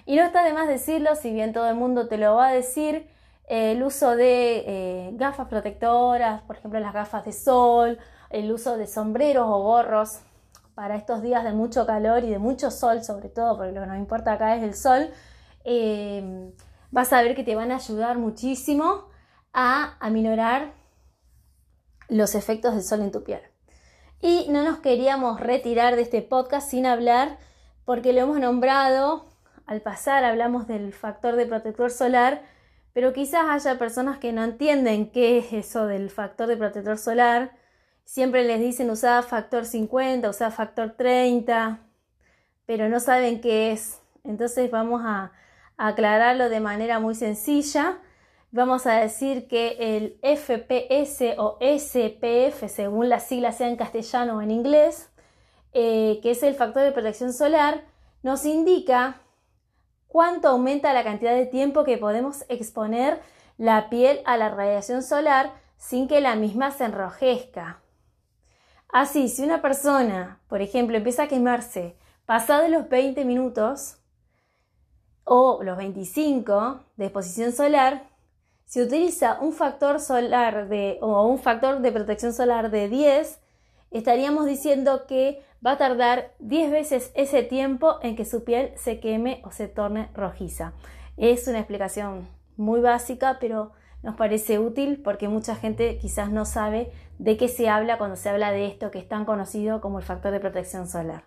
Y 0.06 0.16
no 0.16 0.24
está 0.24 0.44
de 0.44 0.54
más 0.54 0.68
decirlo, 0.68 1.16
si 1.16 1.32
bien 1.32 1.54
todo 1.54 1.70
el 1.70 1.76
mundo 1.76 2.08
te 2.08 2.18
lo 2.18 2.36
va 2.36 2.48
a 2.48 2.52
decir, 2.52 3.10
eh, 3.48 3.72
el 3.74 3.84
uso 3.84 4.16
de 4.16 4.64
eh, 4.68 5.10
gafas 5.14 5.48
protectoras, 5.48 6.42
por 6.42 6.58
ejemplo 6.58 6.80
las 6.80 6.94
gafas 6.94 7.26
de 7.26 7.32
sol, 7.32 7.98
el 8.30 8.52
uso 8.52 8.78
de 8.78 8.88
sombreros 8.88 9.48
o 9.48 9.62
gorros 9.62 10.20
para 10.76 10.96
estos 10.96 11.22
días 11.22 11.44
de 11.44 11.54
mucho 11.54 11.86
calor 11.86 12.24
y 12.24 12.30
de 12.30 12.40
mucho 12.40 12.72
sol 12.72 13.04
sobre 13.04 13.30
todo, 13.30 13.58
porque 13.58 13.72
lo 13.72 13.82
que 13.82 13.88
nos 13.88 13.98
importa 13.98 14.34
acá 14.34 14.56
es 14.56 14.64
el 14.64 14.76
sol, 14.76 15.10
eh, 15.64 16.52
vas 16.92 17.12
a 17.14 17.22
ver 17.22 17.36
que 17.36 17.44
te 17.44 17.56
van 17.56 17.72
a 17.72 17.76
ayudar 17.76 18.18
muchísimo 18.18 19.08
a 19.54 19.96
aminorar 20.00 20.74
los 22.08 22.36
efectos 22.36 22.74
del 22.74 22.84
sol 22.84 23.02
en 23.02 23.12
tu 23.12 23.24
piel. 23.24 23.42
Y 24.22 24.48
no 24.50 24.64
nos 24.64 24.80
queríamos 24.80 25.40
retirar 25.40 25.96
de 25.96 26.02
este 26.02 26.22
podcast 26.22 26.70
sin 26.70 26.86
hablar, 26.86 27.38
porque 27.86 28.14
lo 28.14 28.22
hemos 28.22 28.40
nombrado 28.40 29.26
al 29.68 29.82
pasar 29.82 30.24
hablamos 30.24 30.66
del 30.68 30.94
factor 30.94 31.36
de 31.36 31.46
protector 31.46 31.92
solar, 31.92 32.42
pero 32.94 33.14
quizás 33.14 33.44
haya 33.50 33.78
personas 33.78 34.18
que 34.18 34.32
no 34.32 34.44
entienden 34.44 35.12
qué 35.12 35.38
es 35.38 35.54
eso 35.54 35.86
del 35.86 36.10
factor 36.10 36.48
de 36.48 36.58
protector 36.58 36.98
solar. 36.98 37.52
Siempre 38.06 38.46
les 38.46 38.60
dicen 38.60 38.90
usar 38.90 39.24
factor 39.24 39.66
50, 39.66 40.30
usar 40.30 40.52
factor 40.54 40.96
30, 40.98 41.80
pero 42.66 42.88
no 42.90 43.00
saben 43.02 43.42
qué 43.42 43.74
es. 43.74 44.00
Entonces 44.24 44.72
vamos 44.72 45.02
a, 45.04 45.34
aclararlo 45.80 46.50
de 46.50 46.60
manera 46.60 47.00
muy 47.00 47.14
sencilla. 47.14 48.00
Vamos 48.52 48.88
a 48.88 48.94
decir 48.94 49.48
que 49.48 49.76
el 49.98 50.20
FPS 50.22 51.36
o 51.38 51.58
SPF, 51.60 52.70
según 52.70 53.10
las 53.10 53.28
siglas 53.28 53.58
sea 53.58 53.68
en 53.68 53.76
castellano 53.76 54.38
o 54.38 54.42
en 54.42 54.52
inglés, 54.52 55.10
eh, 55.74 56.20
que 56.24 56.32
es 56.32 56.44
el 56.44 56.56
factor 56.56 56.84
de 56.84 56.94
protección 56.94 57.34
solar, 57.34 57.84
nos 58.24 58.46
indica 58.46 59.22
cuánto 60.08 60.48
aumenta 60.48 60.94
la 60.94 61.04
cantidad 61.04 61.36
de 61.36 61.46
tiempo 61.46 61.84
que 61.84 61.98
podemos 61.98 62.46
exponer 62.48 63.22
la 63.58 63.90
piel 63.90 64.22
a 64.26 64.38
la 64.38 64.50
radiación 64.50 65.04
solar 65.04 65.52
sin 65.78 66.08
que 66.08 66.22
la 66.22 66.36
misma 66.36 66.72
se 66.72 66.86
enrojezca. 66.86 67.82
Así, 68.90 69.28
si 69.28 69.44
una 69.44 69.62
persona, 69.62 70.40
por 70.48 70.62
ejemplo, 70.62 70.96
empieza 70.96 71.24
a 71.24 71.28
quemarse 71.28 71.98
pasados 72.26 72.70
los 72.70 72.88
20 72.88 73.26
minutos 73.26 73.98
o 75.26 75.62
los 75.62 75.78
25 75.78 76.80
de 76.96 77.06
exposición 77.06 77.52
solar, 77.52 78.07
si 78.68 78.82
utiliza 78.82 79.40
un 79.40 79.54
factor 79.54 80.02
solar 80.02 80.68
de, 80.68 80.98
o 81.02 81.26
un 81.26 81.40
factor 81.40 81.80
de 81.80 81.92
protección 81.92 82.34
solar 82.34 82.70
de 82.70 82.90
10, 82.90 83.40
estaríamos 83.92 84.46
diciendo 84.46 85.06
que 85.08 85.42
va 85.66 85.72
a 85.72 85.78
tardar 85.78 86.34
10 86.40 86.72
veces 86.72 87.12
ese 87.16 87.44
tiempo 87.44 87.98
en 88.02 88.18
que 88.18 88.26
su 88.26 88.44
piel 88.44 88.74
se 88.76 89.00
queme 89.00 89.42
o 89.46 89.52
se 89.52 89.70
torne 89.70 90.10
rojiza. 90.14 90.74
Es 91.16 91.48
una 91.48 91.60
explicación 91.60 92.28
muy 92.58 92.82
básica, 92.82 93.38
pero 93.40 93.72
nos 94.04 94.16
parece 94.16 94.60
útil 94.60 95.02
porque 95.02 95.30
mucha 95.30 95.56
gente 95.56 95.98
quizás 95.98 96.30
no 96.30 96.44
sabe 96.44 96.92
de 97.20 97.38
qué 97.38 97.48
se 97.48 97.70
habla 97.70 97.98
cuando 97.98 98.18
se 98.18 98.28
habla 98.28 98.52
de 98.52 98.68
esto 98.68 98.92
que 98.92 99.00
es 99.00 99.08
tan 99.08 99.24
conocido 99.24 99.80
como 99.80 99.98
el 99.98 100.04
factor 100.04 100.34
de 100.34 100.42
protección 100.42 100.90
solar. 100.90 101.24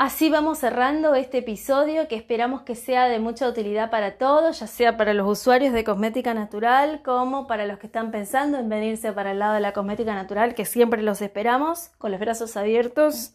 Así 0.00 0.30
vamos 0.30 0.58
cerrando 0.58 1.16
este 1.16 1.38
episodio 1.38 2.06
que 2.06 2.14
esperamos 2.14 2.62
que 2.62 2.76
sea 2.76 3.08
de 3.08 3.18
mucha 3.18 3.48
utilidad 3.48 3.90
para 3.90 4.16
todos, 4.16 4.60
ya 4.60 4.68
sea 4.68 4.96
para 4.96 5.12
los 5.12 5.26
usuarios 5.26 5.72
de 5.72 5.82
cosmética 5.82 6.34
natural 6.34 7.02
como 7.02 7.48
para 7.48 7.66
los 7.66 7.80
que 7.80 7.88
están 7.88 8.12
pensando 8.12 8.58
en 8.58 8.68
venirse 8.68 9.12
para 9.12 9.32
el 9.32 9.40
lado 9.40 9.54
de 9.54 9.60
la 9.60 9.72
cosmética 9.72 10.14
natural, 10.14 10.54
que 10.54 10.66
siempre 10.66 11.02
los 11.02 11.20
esperamos 11.20 11.88
con 11.98 12.12
los 12.12 12.20
brazos 12.20 12.56
abiertos, 12.56 13.34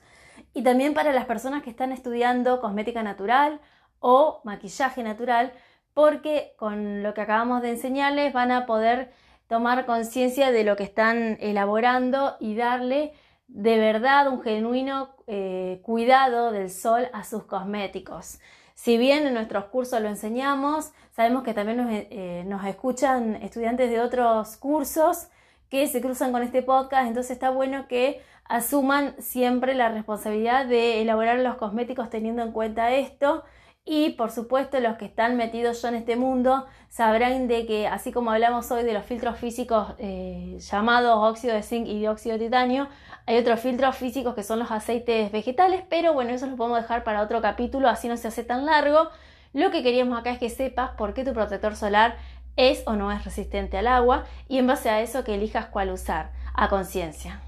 y 0.54 0.64
también 0.64 0.94
para 0.94 1.12
las 1.12 1.26
personas 1.26 1.64
que 1.64 1.70
están 1.70 1.92
estudiando 1.92 2.62
cosmética 2.62 3.04
natural 3.04 3.60
o 4.00 4.40
maquillaje 4.46 5.04
natural, 5.04 5.52
porque 5.94 6.54
con 6.58 7.04
lo 7.04 7.14
que 7.14 7.20
acabamos 7.20 7.62
de 7.62 7.72
enseñarles 7.72 8.32
van 8.32 8.52
a 8.52 8.66
poder 8.66 9.12
tomar 9.48 9.86
conciencia 9.86 10.52
de 10.52 10.64
lo 10.64 10.78
que 10.78 10.84
están 10.84 11.38
elaborando 11.42 12.38
y 12.40 12.56
darle 12.56 13.12
de 13.48 13.78
verdad 13.78 14.28
un 14.30 14.42
genuino 14.42 15.10
eh, 15.28 15.82
cuidado 15.84 16.52
del 16.52 16.70
sol 16.70 17.08
a 17.14 17.24
sus 17.24 17.44
cosméticos. 17.44 18.40
Si 18.76 18.98
bien 18.98 19.28
en 19.28 19.34
nuestros 19.34 19.66
cursos 19.66 20.02
lo 20.02 20.10
enseñamos, 20.10 20.92
sabemos 21.12 21.44
que 21.44 21.54
también 21.54 21.78
nos, 21.78 21.88
eh, 21.92 22.44
nos, 22.48 22.66
escuchan 22.66 23.36
estudiantes 23.36 23.90
de 23.90 24.02
otros 24.02 24.58
cursos 24.58 25.28
que 25.70 25.88
se 25.88 26.02
cruzan 26.02 26.32
con 26.32 26.44
este 26.44 26.64
podcast, 26.64 27.08
entonces 27.08 27.32
está 27.32 27.50
bueno 27.50 27.88
que 27.88 28.22
asuman 28.46 29.16
siempre 29.20 29.74
la 29.74 29.90
responsabilidad 29.90 30.66
de 30.66 31.02
elaborar 31.02 31.40
los 31.40 31.56
cosméticos 31.56 32.10
teniendo 32.10 32.44
en 32.44 32.52
cuenta 32.52 32.94
esto 32.94 33.44
y 33.86 34.12
por 34.12 34.32
supuesto 34.32 34.80
los 34.80 34.96
que 34.96 35.06
están 35.06 35.36
metidos 35.36 35.82
ya 35.82 35.90
en 35.90 35.96
este 35.96 36.16
mundo 36.16 36.66
sabrán 36.90 37.48
de 37.48 37.66
que 37.66 37.88
así 37.88 38.12
como 38.14 38.32
hablamos 38.32 38.72
hoy 38.72 38.84
de 38.84 38.94
los 38.94 39.04
filtros 39.04 39.38
físicos 39.38 39.94
eh, 39.98 40.58
llamados 40.60 41.18
óxido 41.18 41.54
de 41.54 41.64
zinc 41.64 41.88
y 41.88 42.00
dióxido 42.00 42.38
de 42.38 42.46
titanio, 42.46 42.88
hay 43.26 43.38
otros 43.38 43.62
filtros 43.62 43.96
físicos 43.96 44.36
que 44.36 44.44
son 44.44 44.60
los 44.60 44.70
aceites 44.72 45.32
vegetales, 45.32 45.84
pero 45.90 46.14
bueno, 46.14 46.32
eso 46.32 46.46
lo 46.46 46.58
podemos 46.58 46.82
dejar 46.82 47.04
para 47.04 47.22
otro 47.22 47.42
capítulo, 47.42 47.88
así 47.88 48.08
no 48.10 48.18
se 48.18 48.28
hace 48.28 48.44
tan 48.44 48.66
largo. 48.66 49.10
Lo 49.54 49.72
que 49.72 49.82
queríamos 49.82 50.20
acá 50.20 50.32
es 50.32 50.40
que 50.40 50.50
sepas 50.50 50.92
por 50.92 51.14
qué 51.14 51.24
tu 51.24 51.34
protector 51.34 51.76
solar 51.76 52.18
es 52.58 52.84
o 52.86 52.94
no 52.94 53.12
es 53.12 53.24
resistente 53.24 53.78
al 53.78 53.88
agua 53.88 54.26
y 54.50 54.58
en 54.58 54.68
base 54.68 54.90
a 54.90 55.02
eso 55.02 55.24
que 55.24 55.36
elijas 55.36 55.68
cuál 55.68 55.92
usar, 55.92 56.32
a 56.54 56.68
conciencia. 56.68 57.42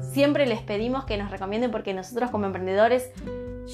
Siempre 0.00 0.46
les 0.46 0.62
pedimos 0.62 1.04
que 1.04 1.18
nos 1.18 1.30
recomienden 1.30 1.70
porque 1.70 1.92
nosotros 1.92 2.30
como 2.30 2.46
emprendedores 2.46 3.10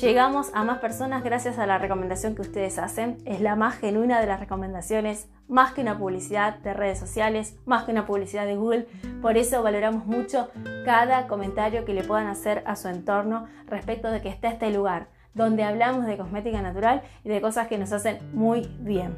llegamos 0.01 0.51
a 0.55 0.65
más 0.65 0.79
personas 0.79 1.23
gracias 1.23 1.59
a 1.59 1.67
la 1.67 1.79
recomendación 1.79 2.35
que 2.35 2.43
ustedes 2.43 2.79
hacen. 2.79 3.19
Es 3.25 3.41
la 3.41 3.57
más 3.57 3.77
genuina 3.77 4.21
de 4.21 4.27
las 4.27 4.41
recomendaciones, 4.41 5.29
más 5.49 5.73
que 5.73 5.83
una 5.83 5.99
publicidad 5.99 6.59
de 6.59 6.75
redes 6.75 6.99
sociales, 6.99 7.57
más 7.67 7.85
que 7.85 7.93
una 7.93 8.07
publicidad 8.07 8.47
de 8.47 8.57
Google. 8.57 8.87
Por 9.21 9.37
eso 9.37 9.63
valoramos 9.63 10.07
mucho 10.07 10.49
cada 10.85 11.27
comentario 11.29 11.85
que 11.85 11.95
le 11.95 12.05
puedan 12.05 12.27
hacer 12.27 12.63
a 12.67 12.77
su 12.77 12.89
entorno 12.89 13.47
respecto 13.67 14.11
de 14.11 14.21
que 14.21 14.29
está 14.29 14.49
este 14.49 14.71
lugar, 14.71 15.09
donde 15.35 15.65
hablamos 15.65 16.07
de 16.07 16.17
cosmética 16.17 16.63
natural 16.63 17.03
y 17.25 17.29
de 17.29 17.41
cosas 17.41 17.69
que 17.69 17.79
nos 17.79 17.93
hacen 17.93 18.19
muy 18.33 18.71
bien. 18.81 19.17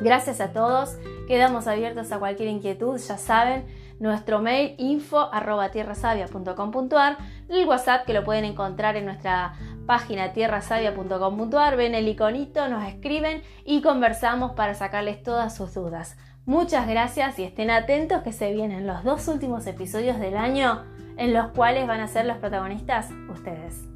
Gracias 0.00 0.40
a 0.40 0.52
todos, 0.52 0.98
quedamos 1.28 1.66
abiertos 1.66 2.12
a 2.12 2.18
cualquier 2.18 2.48
inquietud, 2.48 2.98
ya 2.98 3.16
saben 3.16 3.64
nuestro 3.98 4.40
mail 4.40 4.74
info 4.78 5.30
tierrasavia.com.ar, 5.72 7.16
el 7.48 7.66
WhatsApp 7.66 8.04
que 8.06 8.12
lo 8.12 8.24
pueden 8.24 8.44
encontrar 8.44 8.96
en 8.96 9.06
nuestra 9.06 9.54
página 9.86 10.32
tierrasavia.com.ar, 10.32 11.76
ven 11.76 11.94
el 11.94 12.08
iconito, 12.08 12.68
nos 12.68 12.86
escriben 12.86 13.42
y 13.64 13.82
conversamos 13.82 14.52
para 14.52 14.74
sacarles 14.74 15.22
todas 15.22 15.54
sus 15.54 15.74
dudas. 15.74 16.16
Muchas 16.44 16.86
gracias 16.86 17.38
y 17.38 17.44
estén 17.44 17.70
atentos 17.70 18.22
que 18.22 18.32
se 18.32 18.52
vienen 18.52 18.86
los 18.86 19.02
dos 19.02 19.26
últimos 19.28 19.66
episodios 19.66 20.18
del 20.20 20.36
año 20.36 20.84
en 21.16 21.32
los 21.32 21.48
cuales 21.48 21.86
van 21.86 22.00
a 22.00 22.08
ser 22.08 22.26
los 22.26 22.36
protagonistas 22.36 23.10
ustedes. 23.28 23.95